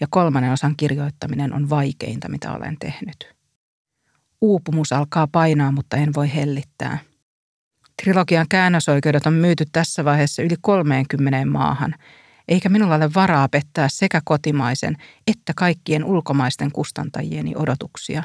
Ja 0.00 0.06
kolmannen 0.10 0.52
osan 0.52 0.76
kirjoittaminen 0.76 1.52
on 1.52 1.70
vaikeinta, 1.70 2.28
mitä 2.28 2.52
olen 2.52 2.76
tehnyt. 2.78 3.34
Uupumus 4.40 4.92
alkaa 4.92 5.26
painaa, 5.26 5.72
mutta 5.72 5.96
en 5.96 6.14
voi 6.16 6.34
hellittää. 6.34 6.98
Trilogian 8.02 8.46
käännösoikeudet 8.48 9.26
on 9.26 9.32
myyty 9.32 9.64
tässä 9.72 10.04
vaiheessa 10.04 10.42
yli 10.42 10.54
30 10.60 11.46
maahan, 11.46 11.94
eikä 12.48 12.68
minulla 12.68 12.94
ole 12.94 13.14
varaa 13.14 13.48
pettää 13.48 13.88
sekä 13.88 14.20
kotimaisen 14.24 14.96
että 15.26 15.52
kaikkien 15.56 16.04
ulkomaisten 16.04 16.72
kustantajieni 16.72 17.52
odotuksia. 17.56 18.22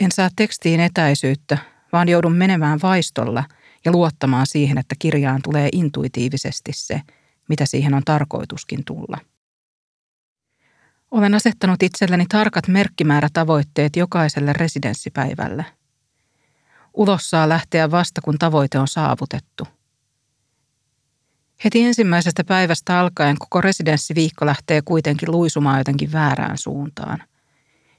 En 0.00 0.12
saa 0.12 0.28
tekstiin 0.36 0.80
etäisyyttä, 0.80 1.58
vaan 1.96 2.08
joudun 2.08 2.36
menemään 2.36 2.78
vaistolla 2.82 3.44
ja 3.84 3.92
luottamaan 3.92 4.46
siihen, 4.46 4.78
että 4.78 4.94
kirjaan 4.98 5.40
tulee 5.42 5.68
intuitiivisesti 5.72 6.72
se, 6.74 7.00
mitä 7.48 7.66
siihen 7.66 7.94
on 7.94 8.02
tarkoituskin 8.04 8.84
tulla. 8.84 9.18
Olen 11.10 11.34
asettanut 11.34 11.82
itselleni 11.82 12.26
tarkat 12.28 12.68
merkkimäärätavoitteet 12.68 13.96
jokaiselle 13.96 14.52
residenssipäivälle. 14.52 15.64
Ulos 16.94 17.30
saa 17.30 17.48
lähteä 17.48 17.90
vasta, 17.90 18.20
kun 18.20 18.38
tavoite 18.38 18.78
on 18.78 18.88
saavutettu. 18.88 19.68
Heti 21.64 21.84
ensimmäisestä 21.84 22.44
päivästä 22.44 23.00
alkaen 23.00 23.36
koko 23.38 23.60
residenssiviikko 23.60 24.46
lähtee 24.46 24.82
kuitenkin 24.84 25.30
luisumaan 25.30 25.78
jotenkin 25.78 26.12
väärään 26.12 26.58
suuntaan. 26.58 27.22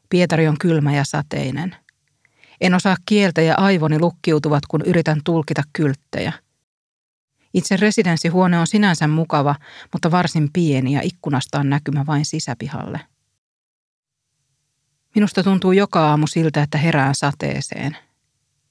Pietari 0.10 0.48
on 0.48 0.58
kylmä 0.58 0.96
ja 0.96 1.04
sateinen. 1.06 1.87
En 2.62 2.74
osaa 2.74 2.96
kieltä 3.06 3.42
ja 3.42 3.56
aivoni 3.58 4.00
lukkiutuvat, 4.00 4.66
kun 4.68 4.82
yritän 4.82 5.22
tulkita 5.24 5.64
kylttejä. 5.74 6.34
Itse 7.54 7.78
residenssihuone 7.78 8.60
on 8.60 8.68
sinänsä 8.68 9.08
mukava, 9.08 9.56
mutta 9.94 10.12
varsin 10.12 10.50
pieni 10.54 10.94
ja 10.94 11.02
ikkunasta 11.04 11.60
on 11.60 11.70
näkymä 11.70 12.06
vain 12.06 12.26
sisäpihalle. 12.26 13.00
Minusta 15.16 15.44
tuntuu 15.44 15.72
joka 15.72 16.10
aamu 16.10 16.28
siltä, 16.28 16.64
että 16.64 16.78
herään 16.78 17.16
sateeseen. 17.16 17.98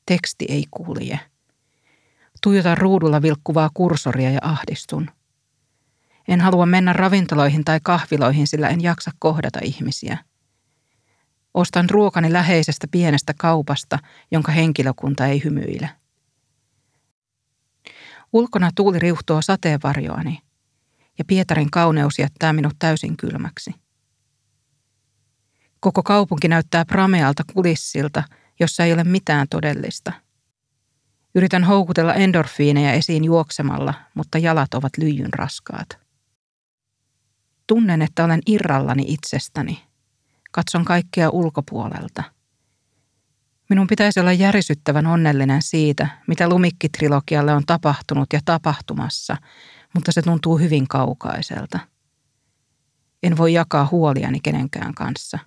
Teksti 0.07 0.45
ei 0.49 0.65
kulje. 0.71 1.21
Tuijotan 2.43 2.79
ruudulla 2.79 3.23
vilkkuvaa 3.23 3.71
kursoria 3.75 4.31
ja 4.31 4.39
ahdistun. 4.43 5.11
En 6.29 6.41
halua 6.41 6.67
mennä 6.67 6.93
ravintoloihin 6.93 7.65
tai 7.65 7.81
kahviloihin, 7.83 8.47
sillä 8.47 8.69
en 8.69 8.83
jaksa 8.83 9.11
kohdata 9.19 9.59
ihmisiä. 9.63 10.19
Ostan 11.57 11.91
ruokani 11.91 12.33
läheisestä 12.33 12.87
pienestä 12.91 13.35
kaupasta, 13.39 13.99
jonka 14.31 14.53
henkilökunta 14.53 15.27
ei 15.27 15.45
hymyile. 15.45 15.91
Ulkona 18.33 18.71
tuuli 18.75 18.99
riuhtoo 18.99 19.43
sateenvarjoani 19.43 20.39
ja 21.19 21.25
Pietarin 21.25 21.71
kauneus 21.71 22.19
jättää 22.19 22.53
minut 22.53 22.75
täysin 22.79 23.17
kylmäksi. 23.17 23.75
Koko 25.81 26.03
kaupunki 26.03 26.49
näyttää 26.49 26.85
pramealta 26.85 27.43
kulissilta, 27.55 28.23
jossa 28.61 28.85
ei 28.85 28.93
ole 28.93 29.05
mitään 29.05 29.47
todellista– 29.51 30.13
Yritän 31.37 31.65
houkutella 31.65 32.15
endorfiineja 32.15 32.93
esiin 32.93 33.25
juoksemalla, 33.25 33.95
mutta 34.15 34.39
jalat 34.39 34.75
ovat 34.75 34.93
lyijyn 34.99 35.33
raskaat. 35.33 35.99
Tunnen, 37.67 38.03
että 38.03 38.25
olen 38.25 38.41
irrallani 38.47 39.05
itsestäni. 39.09 39.83
Katson 40.57 40.85
kaikkea 40.85 41.31
ulkopuolelta. 41.31 42.23
Minun 43.69 43.87
pitäisi 43.87 44.21
olla 44.21 44.33
järisyttävän 44.33 45.07
onnellinen 45.07 45.63
siitä, 45.63 46.09
mitä 46.27 46.49
Lumikki-trilogialle 46.49 47.53
on 47.53 47.67
tapahtunut 47.67 48.33
ja 48.33 48.41
tapahtumassa, 48.45 49.37
mutta 49.95 50.13
se 50.13 50.23
tuntuu 50.23 50.59
hyvin 50.59 50.89
kaukaiselta. 50.89 51.79
En 53.23 53.37
voi 53.37 53.53
jakaa 53.53 53.89
huoliani 53.91 54.41
kenenkään 54.41 54.95
kanssa. 54.95 55.39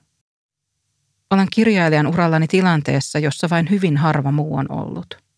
Olen 1.31 1.47
kirjailijan 1.51 2.07
urallani 2.07 2.47
tilanteessa, 2.47 3.19
jossa 3.19 3.49
vain 3.49 3.69
hyvin 3.69 3.97
harva 3.97 4.31
muu 4.31 4.55
on 4.55 4.71
ollut– 4.71 5.15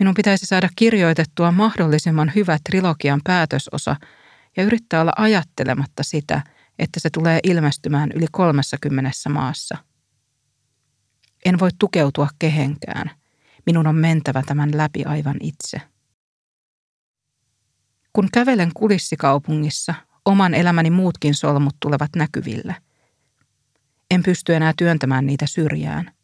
Minun 0.00 0.14
pitäisi 0.14 0.46
saada 0.46 0.68
kirjoitettua 0.76 1.52
mahdollisimman 1.52 2.32
hyvä 2.34 2.58
trilogian 2.64 3.20
päätösosa 3.24 3.96
ja 4.56 4.62
yrittää 4.62 5.00
olla 5.00 5.12
ajattelematta 5.16 6.02
sitä, 6.02 6.42
että 6.80 7.00
se 7.00 7.10
tulee 7.10 7.40
ilmestymään 7.42 8.10
yli 8.14 8.26
30 8.32 9.10
maassa. 9.28 9.78
En 11.44 11.58
voi 11.58 11.70
tukeutua 11.78 12.28
kehenkään. 12.38 13.10
Minun 13.66 13.86
on 13.86 13.96
mentävä 13.96 14.42
tämän 14.46 14.70
läpi 14.74 15.04
aivan 15.04 15.36
itse. 15.40 15.80
Kun 18.12 18.28
kävelen 18.32 18.70
kulissikaupungissa, 18.74 19.94
oman 20.24 20.54
elämäni 20.54 20.90
muutkin 20.90 21.34
solmut 21.34 21.76
tulevat 21.80 22.10
näkyville. 22.16 22.76
En 24.10 24.22
pysty 24.22 24.54
enää 24.54 24.72
työntämään 24.76 25.26
niitä 25.26 25.46
syrjään– 25.46 26.10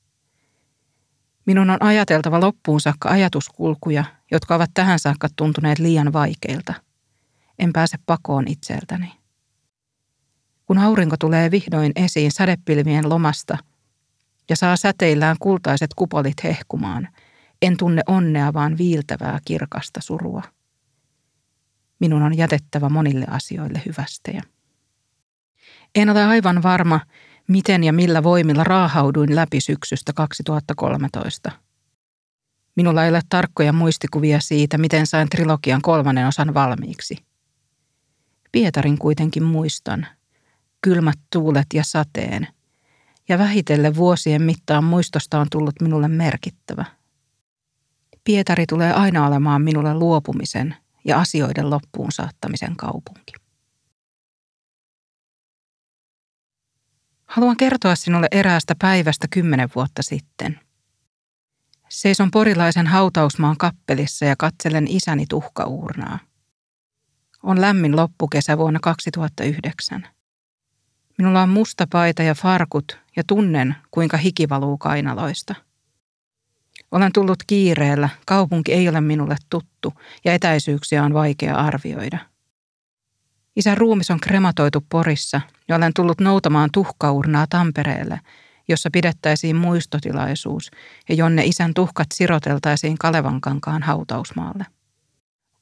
Minun 1.47 1.71
on 1.71 1.83
ajateltava 1.83 2.41
loppuun 2.41 2.81
saakka 2.81 3.09
ajatuskulkuja, 3.09 4.05
jotka 4.31 4.55
ovat 4.55 4.71
tähän 4.75 4.99
saakka 4.99 5.29
tuntuneet 5.37 5.79
liian 5.79 6.13
vaikeilta. 6.13 6.75
En 7.59 7.73
pääse 7.73 7.97
pakoon 8.07 8.49
itseltäni. 8.49 9.13
Kun 10.67 10.79
aurinko 10.79 11.17
tulee 11.21 11.51
vihdoin 11.51 11.93
esiin 11.97 12.33
sadepilvien 12.33 13.09
lomasta 13.09 13.59
ja 14.51 14.57
saa 14.57 14.77
säteillään 14.77 15.37
kultaiset 15.41 15.91
kupolit 15.97 16.45
hehkumaan, 16.45 17.09
en 17.63 17.77
tunne 17.77 18.03
onnea, 18.07 18.53
vaan 18.53 18.79
viiltävää 18.79 19.39
kirkasta 19.45 20.01
surua. 20.01 20.43
Minun 21.99 22.23
on 22.23 22.37
jätettävä 22.37 22.89
monille 22.89 23.27
asioille 23.31 23.83
hyvästejä. 23.87 24.43
En 25.95 26.11
ole 26.11 26.25
aivan 26.25 26.63
varma, 26.63 27.01
miten 27.49 27.85
ja 27.85 27.93
millä 27.93 28.23
voimilla 28.23 28.65
raahauduin 28.65 29.37
läpi 29.37 29.61
syksystä 29.61 30.13
2013. 30.13 31.53
Minulla 32.77 33.05
ei 33.05 33.11
ole 33.11 33.21
tarkkoja 33.29 33.73
muistikuvia 33.73 34.41
siitä, 34.41 34.79
miten 34.79 35.07
sain 35.07 35.29
trilogian 35.29 35.83
kolmannen 35.83 36.27
osan 36.27 36.55
valmiiksi. 36.55 37.17
Pietarin 38.53 38.99
kuitenkin 38.99 39.43
muistan. 39.43 40.07
Kylmät 40.87 41.19
tuulet 41.33 41.67
ja 41.75 41.85
sateen. 41.85 42.49
Ja 43.29 43.39
vähitellen 43.39 43.97
vuosien 43.97 44.43
mittaan 44.43 44.85
muistosta 44.85 45.41
on 45.41 45.47
tullut 45.51 45.75
minulle 45.81 46.09
merkittävä. 46.09 46.85
Pietari 48.25 48.67
tulee 48.67 48.93
aina 48.93 49.27
olemaan 49.27 49.63
minulle 49.63 49.95
luopumisen 49.95 50.77
ja 51.05 51.19
asioiden 51.21 51.71
loppuun 51.71 52.13
saattamisen 52.13 52.77
kaupunki. 52.77 53.33
Haluan 57.27 57.57
kertoa 57.57 57.95
sinulle 57.95 58.29
eräästä 58.31 58.75
päivästä 58.79 59.27
kymmenen 59.31 59.69
vuotta 59.75 60.03
sitten. 60.03 60.61
Seison 61.89 62.31
porilaisen 62.31 62.87
hautausmaan 62.87 63.57
kappelissa 63.57 64.25
ja 64.25 64.35
katselen 64.39 64.87
isäni 64.89 65.25
tuhkauurnaa. 65.29 66.19
On 67.43 67.61
lämmin 67.61 67.97
loppukesä 67.97 68.59
vuonna 68.59 68.81
2009. 68.83 70.16
Minulla 71.19 71.43
on 71.43 71.49
musta 71.49 71.87
paita 71.93 72.23
ja 72.23 72.35
farkut 72.35 72.99
ja 73.17 73.23
tunnen, 73.27 73.77
kuinka 73.91 74.17
hiki 74.17 74.49
valuu 74.49 74.79
kainaloista. 74.79 75.55
Olen 76.93 77.13
tullut 77.13 77.39
kiireellä, 77.47 78.09
kaupunki 78.27 78.73
ei 78.73 78.89
ole 78.89 79.01
minulle 79.01 79.37
tuttu 79.51 79.93
ja 80.25 80.33
etäisyyksiä 80.33 81.05
on 81.05 81.15
vaikea 81.15 81.57
arvioida– 81.57 82.19
Isän 83.57 83.77
ruumis 83.77 84.11
on 84.11 84.21
krematoitu 84.21 84.85
Porissa 84.89 85.41
ja 85.69 85.77
olen 85.77 85.93
tullut 85.95 86.21
noutamaan 86.21 86.71
tuhkaurnaa 86.73 87.47
Tampereelle, 87.51 88.21
jossa 88.69 88.91
pidettäisiin 88.93 89.57
muistotilaisuus 89.57 90.71
ja 91.09 91.15
jonne 91.15 91.45
isän 91.45 91.75
tuhkat 91.75 92.07
siroteltaisiin 92.15 92.99
Kalevankankaan 92.99 93.83
hautausmaalle. 93.83 94.67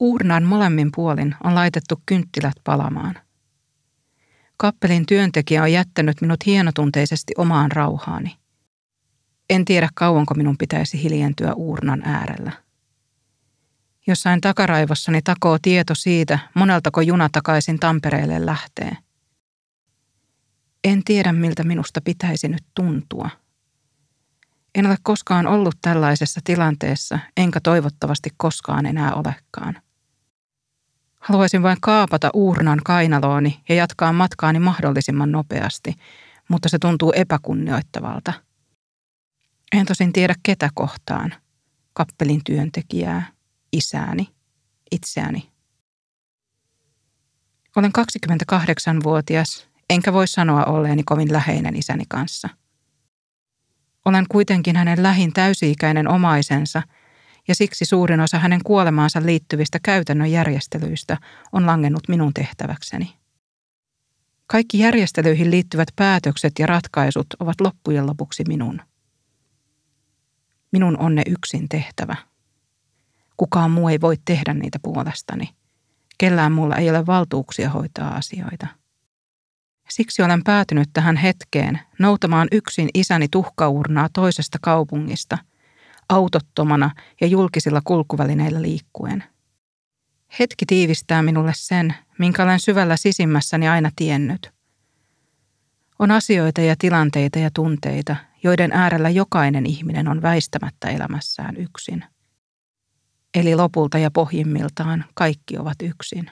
Uurnan 0.01 0.43
molemmin 0.43 0.91
puolin 0.95 1.35
on 1.45 1.55
laitettu 1.55 2.03
kynttilät 2.07 2.55
palamaan. 2.65 3.15
Kappelin 4.65 5.07
työntekijä 5.07 5.63
on 5.63 5.73
jättänyt 5.73 6.21
minut 6.21 6.47
hienotunteisesti 6.47 7.33
omaan 7.39 7.73
rauhaani. 7.73 8.37
En 9.51 9.65
tiedä 9.65 9.89
kauanko 9.95 10.35
minun 10.35 10.59
pitäisi 10.59 11.03
hiljentyä 11.03 11.55
uurnan 11.55 12.03
äärellä. 12.05 12.53
Jossain 14.07 14.41
takaraivossani 14.41 15.23
takoo 15.23 15.59
tieto 15.63 15.95
siitä, 15.95 16.39
moneltako 16.55 17.01
juna 17.01 17.29
takaisin 17.33 17.79
Tampereelle 17.79 18.47
lähtee. 18.47 18.97
En 20.85 21.05
tiedä, 21.05 21.33
miltä 21.33 21.65
minusta 21.65 22.01
pitäisi 22.01 22.49
nyt 22.49 22.65
tuntua. 22.75 23.31
En 24.75 24.87
ole 24.87 24.97
koskaan 25.03 25.47
ollut 25.47 25.77
tällaisessa 25.81 26.41
tilanteessa, 26.45 27.19
enkä 27.37 27.61
toivottavasti 27.61 28.31
koskaan 28.37 28.87
enää 28.87 29.15
olekaan. 29.15 29.84
Haluaisin 31.25 31.63
vain 31.63 31.79
kaapata 31.81 32.31
uurnan 32.35 32.81
kainalooni 32.85 33.61
ja 33.69 33.75
jatkaa 33.75 34.13
matkaani 34.13 34.59
mahdollisimman 34.59 35.33
nopeasti, 35.33 35.95
mutta 36.49 36.69
se 36.69 36.79
tuntuu 36.79 37.13
epäkunnioittavalta. 37.17 38.33
En 39.73 39.87
tosin 39.87 40.13
tiedä 40.13 40.35
ketä 40.43 40.71
kohtaan. 40.75 41.35
Kappelin 41.93 42.41
työntekijää, 42.45 43.27
isääni, 43.73 44.29
itseäni 44.91 45.51
Olen 47.77 47.93
28-vuotias, 47.99 49.69
enkä 49.91 50.13
voi 50.13 50.29
sanoa 50.29 50.65
olleeni 50.65 51.03
kovin 51.03 51.33
läheinen 51.33 51.77
isäni 51.77 52.05
kanssa. 52.09 52.49
Olen 54.05 54.27
kuitenkin 54.29 54.77
hänen 54.77 55.03
lähin 55.03 55.33
täysi-ikäinen 55.33 56.09
omaisensa, 56.09 56.83
ja 57.49 57.55
siksi 57.55 57.85
suurin 57.85 58.21
osa 58.21 58.39
hänen 58.39 58.61
kuolemaansa 58.65 59.23
liittyvistä 59.25 59.79
käytännön 59.83 60.31
järjestelyistä 60.31 61.17
on 61.53 61.67
langennut 61.67 62.09
minun 62.09 62.35
tehtäväkseni. 62.35 63.15
Kaikki 64.47 64.79
järjestelyihin 64.79 65.51
liittyvät 65.51 65.89
päätökset 65.97 66.53
ja 66.59 66.67
ratkaisut 66.67 67.27
ovat 67.41 67.61
loppujen 67.61 68.07
lopuksi 68.07 68.45
minun. 68.49 68.81
Minun 70.73 70.99
on 70.99 71.15
ne 71.15 71.23
yksin 71.27 71.69
tehtävä. 71.69 72.17
Kukaan 73.37 73.71
muu 73.71 73.89
ei 73.89 74.01
voi 74.01 74.17
tehdä 74.25 74.55
niitä 74.55 74.79
puolestani. 74.83 75.55
Kellään 76.19 76.53
mulla 76.53 76.77
ei 76.77 76.91
ole 76.91 77.07
valtuuksia 77.07 77.71
hoitaa 77.71 78.15
asioita. 78.15 78.67
Siksi 79.91 80.23
olen 80.23 80.45
päätynyt 80.45 80.89
tähän 80.93 81.17
hetkeen 81.17 81.81
noutamaan 81.99 82.49
yksin 82.53 82.89
isäni 82.95 83.29
tuhkaurnaa 83.31 84.09
toisesta 84.13 84.59
kaupungista, 84.63 85.39
autottomana 86.09 86.91
ja 87.21 87.27
julkisilla 87.27 87.81
kulkuvälineillä 87.85 88.63
liikkuen. 88.63 89.25
Hetki 90.39 90.67
tiivistää 90.67 91.23
minulle 91.23 91.53
sen, 91.57 91.95
minkä 92.19 92.43
olen 92.43 92.61
syvällä 92.61 92.97
sisimmässäni 92.97 93.69
aina 93.69 93.91
tiennyt. 93.97 94.53
On 95.99 96.11
asioita 96.11 96.61
ja 96.61 96.75
tilanteita 96.79 97.39
ja 97.39 97.51
tunteita, 97.55 98.17
joiden 98.43 98.73
äärellä 98.73 99.11
jokainen 99.11 99.67
ihminen 99.67 100.09
on 100.09 100.23
väistämättä 100.23 100.89
elämässään 100.91 101.57
yksin. 101.57 102.05
Eli 103.35 103.55
lopulta 103.55 103.99
ja 103.99 104.11
pohjimmiltaan 104.11 105.05
kaikki 105.15 105.59
ovat 105.59 105.83
yksin. 105.83 106.31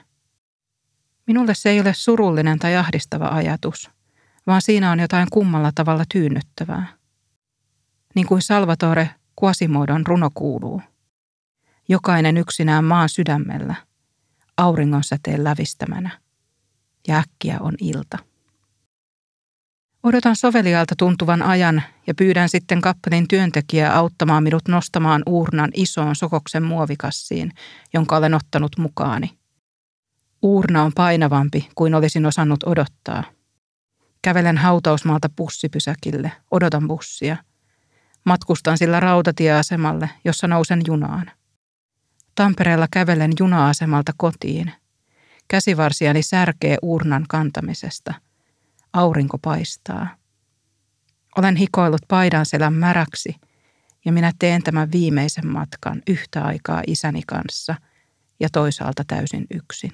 Minulle 1.27 1.55
se 1.55 1.69
ei 1.69 1.81
ole 1.81 1.93
surullinen 1.93 2.59
tai 2.59 2.75
ahdistava 2.75 3.27
ajatus, 3.27 3.89
vaan 4.47 4.61
siinä 4.61 4.91
on 4.91 4.99
jotain 4.99 5.27
kummalla 5.31 5.71
tavalla 5.75 6.03
tyynnyttävää. 6.13 6.87
Niin 8.15 8.27
kuin 8.27 8.41
Salvatore 8.41 9.09
Quasimodon 9.43 10.05
runo 10.07 10.29
kuuluu. 10.33 10.81
Jokainen 11.89 12.37
yksinään 12.37 12.85
maan 12.85 13.09
sydämellä, 13.09 13.75
auringon 14.57 15.03
säteen 15.03 15.43
lävistämänä, 15.43 16.19
ja 17.07 17.17
äkkiä 17.17 17.57
on 17.59 17.73
ilta. 17.79 18.17
Odotan 20.03 20.35
sovelialta 20.35 20.95
tuntuvan 20.97 21.41
ajan 21.41 21.83
ja 22.07 22.13
pyydän 22.13 22.49
sitten 22.49 22.81
kappelin 22.81 23.27
työntekijää 23.27 23.97
auttamaan 23.97 24.43
minut 24.43 24.67
nostamaan 24.67 25.23
uurnan 25.25 25.71
isoon 25.73 26.15
sokoksen 26.15 26.63
muovikassiin, 26.63 27.51
jonka 27.93 28.17
olen 28.17 28.33
ottanut 28.33 28.77
mukaani. 28.77 29.37
Uurna 30.41 30.83
on 30.83 30.91
painavampi 30.95 31.69
kuin 31.75 31.95
olisin 31.95 32.25
osannut 32.25 32.63
odottaa. 32.63 33.23
Kävelen 34.21 34.57
hautausmaalta 34.57 35.29
bussipysäkille, 35.29 36.31
odotan 36.51 36.87
bussia. 36.87 37.37
Matkustan 38.23 38.77
sillä 38.77 38.99
rautatieasemalle, 38.99 40.09
jossa 40.25 40.47
nousen 40.47 40.81
junaan. 40.87 41.31
Tampereella 42.35 42.87
kävelen 42.91 43.31
juna-asemalta 43.39 44.11
kotiin. 44.17 44.71
Käsivarsiani 45.47 46.23
särkee 46.23 46.77
uurnan 46.81 47.25
kantamisesta– 47.29 48.13
Aurinko 48.93 49.37
paistaa. 49.37 50.15
Olen 51.37 51.55
hikoillut 51.55 52.01
paidan 52.07 52.45
selän 52.45 52.73
märäksi 52.73 53.35
ja 54.05 54.13
minä 54.13 54.31
teen 54.39 54.63
tämän 54.63 54.91
viimeisen 54.91 55.47
matkan 55.47 56.01
yhtä 56.07 56.43
aikaa 56.43 56.83
isäni 56.87 57.21
kanssa 57.27 57.75
ja 58.39 58.49
toisaalta 58.49 59.03
täysin 59.07 59.45
yksin. 59.53 59.91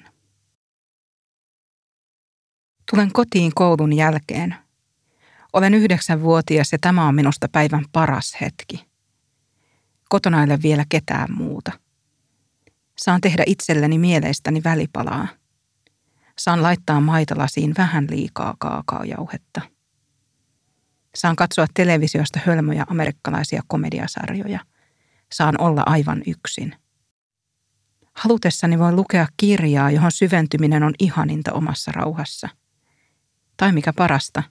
Tulen 2.90 3.12
kotiin 3.12 3.52
koulun 3.54 3.92
jälkeen. 3.92 4.54
Olen 5.52 5.74
yhdeksänvuotias 5.74 6.72
ja 6.72 6.78
tämä 6.80 7.08
on 7.08 7.14
minusta 7.14 7.48
päivän 7.52 7.84
paras 7.92 8.36
hetki. 8.40 8.86
Kotona 10.08 10.40
ei 10.40 10.44
ole 10.44 10.62
vielä 10.62 10.84
ketään 10.88 11.28
muuta. 11.32 11.72
Saan 12.98 13.20
tehdä 13.20 13.42
itselleni 13.46 13.98
mieleistäni 13.98 14.64
välipalaa– 14.64 15.28
Saan 16.40 16.62
laittaa 16.62 17.00
maitolasiin 17.00 17.74
vähän 17.78 18.06
liikaa 18.10 18.54
kaakaojauhetta. 18.58 19.60
Saan 21.14 21.36
katsoa 21.36 21.66
televisiosta 21.74 22.40
hölmöjä 22.46 22.84
amerikkalaisia 22.88 23.62
komediasarjoja. 23.66 24.60
Saan 25.32 25.60
olla 25.60 25.82
aivan 25.86 26.22
yksin. 26.26 26.74
Halutessani 28.14 28.78
voin 28.78 28.96
lukea 28.96 29.26
kirjaa, 29.36 29.90
johon 29.90 30.12
syventyminen 30.12 30.82
on 30.82 30.94
ihaninta 30.98 31.52
omassa 31.52 31.92
rauhassa. 31.92 32.48
Tai 33.56 33.72
mikä 33.72 33.92
parasta, 33.92 34.42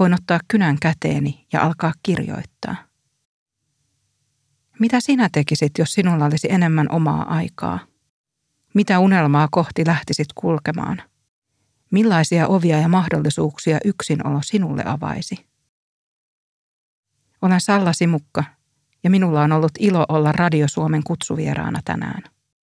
voin 0.00 0.14
ottaa 0.14 0.40
kynän 0.48 0.76
käteeni 0.80 1.46
ja 1.52 1.62
alkaa 1.62 1.92
kirjoittaa. 2.02 2.76
Mitä 4.78 5.00
sinä 5.00 5.28
tekisit, 5.32 5.78
jos 5.78 5.94
sinulla 5.94 6.24
olisi 6.24 6.52
enemmän 6.52 6.86
omaa 6.90 7.34
aikaa? 7.34 7.78
Mitä 8.74 8.98
unelmaa 8.98 9.48
kohti 9.50 9.86
lähtisit 9.86 10.26
kulkemaan? 10.34 11.02
Millaisia 11.90 12.48
ovia 12.48 12.78
ja 12.78 12.88
mahdollisuuksia 12.88 13.78
yksinolo 13.84 14.40
sinulle 14.42 14.82
avaisi? 14.86 15.46
Olen 17.42 17.60
Salla 17.60 17.92
Simukka 17.92 18.44
ja 19.04 19.10
minulla 19.10 19.42
on 19.42 19.52
ollut 19.52 19.72
ilo 19.78 20.06
olla 20.08 20.32
Radio 20.32 20.68
Suomen 20.68 21.02
kutsuvieraana 21.04 21.80
tänään. 21.84 22.22